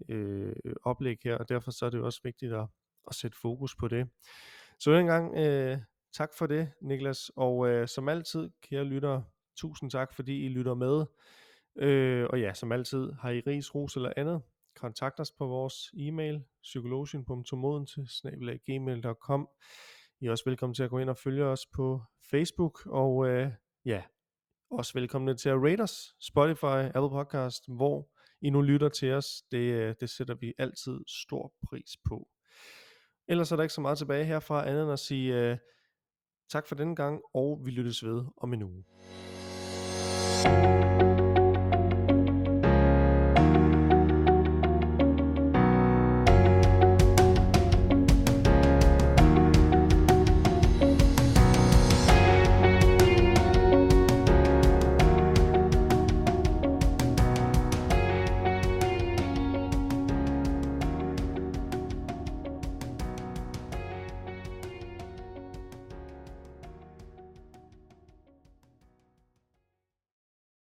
øh, 0.09 0.53
oplæg 0.83 1.19
her, 1.25 1.37
og 1.37 1.49
derfor 1.49 1.71
så 1.71 1.87
er 1.87 1.91
det 1.91 1.99
jo 1.99 2.05
også 2.05 2.21
vigtigt 2.25 2.53
at, 2.53 2.67
at 3.09 3.15
sætte 3.15 3.39
fokus 3.43 3.77
på 3.77 3.89
det. 3.89 4.09
Så 4.79 4.93
en 4.93 5.07
gang 5.07 5.37
øh, 5.37 5.79
tak 6.13 6.31
for 6.39 6.47
det, 6.47 6.71
Niklas, 6.83 7.31
og 7.37 7.69
øh, 7.69 7.89
som 7.89 8.09
altid, 8.09 8.51
kære 8.63 8.85
lyttere, 8.85 9.25
tusind 9.57 9.91
tak, 9.91 10.15
fordi 10.15 10.45
I 10.45 10.49
lytter 10.49 10.75
med. 10.75 11.05
Øh, 11.77 12.27
og 12.31 12.41
ja, 12.41 12.55
som 12.55 12.73
altid, 12.73 13.13
har 13.13 13.31
I 13.31 13.41
ris, 13.41 13.75
ros 13.75 13.97
eller 13.97 14.13
andet, 14.17 14.43
kontakt 14.79 15.21
os 15.21 15.33
på 15.33 15.47
vores 15.47 15.91
e-mail, 15.97 16.45
psykologien.modentil.gmail.com 16.63 19.49
I 20.21 20.27
er 20.27 20.31
også 20.31 20.45
velkommen 20.47 20.75
til 20.75 20.83
at 20.83 20.91
gå 20.91 20.99
ind 20.99 21.11
og 21.11 21.17
følge 21.17 21.45
os 21.45 21.67
på 21.67 22.03
Facebook, 22.31 22.87
og 22.87 23.29
øh, 23.29 23.53
ja, 23.85 24.03
også 24.71 24.93
velkommen 24.95 25.37
til 25.37 25.49
at 25.49 25.63
rate 25.63 25.81
os, 25.81 26.15
Spotify, 26.21 26.91
Apple 26.95 27.11
Podcast, 27.11 27.65
hvor 27.69 28.09
I 28.41 28.51
nu 28.51 28.63
lytter 28.63 28.89
til 28.89 29.13
os. 29.13 29.43
Det, 29.51 29.59
øh, 29.59 29.95
det 30.01 30.11
sætter 30.11 30.35
vi 30.35 30.55
altid 30.59 31.01
stor 31.07 31.53
pris 31.69 31.97
på. 32.05 32.29
Ellers 33.29 33.53
er 33.53 33.57
der 33.57 33.63
ikke 33.63 33.75
så 33.75 33.81
meget 33.81 33.99
tilbage 33.99 34.25
herfra, 34.25 34.69
andet 34.69 34.83
end 34.83 34.93
at 34.93 34.99
sige 34.99 35.51
øh, 35.51 35.59
tak 36.51 36.67
for 36.67 36.75
denne 36.75 36.97
gang, 36.97 37.21
og 37.35 37.61
vi 37.65 37.71
lyttes 37.71 38.05
ved 38.05 38.25
om 38.37 38.53
en 38.53 38.63
uge. 38.63 38.85
thank 40.45 40.83
you 40.83 40.88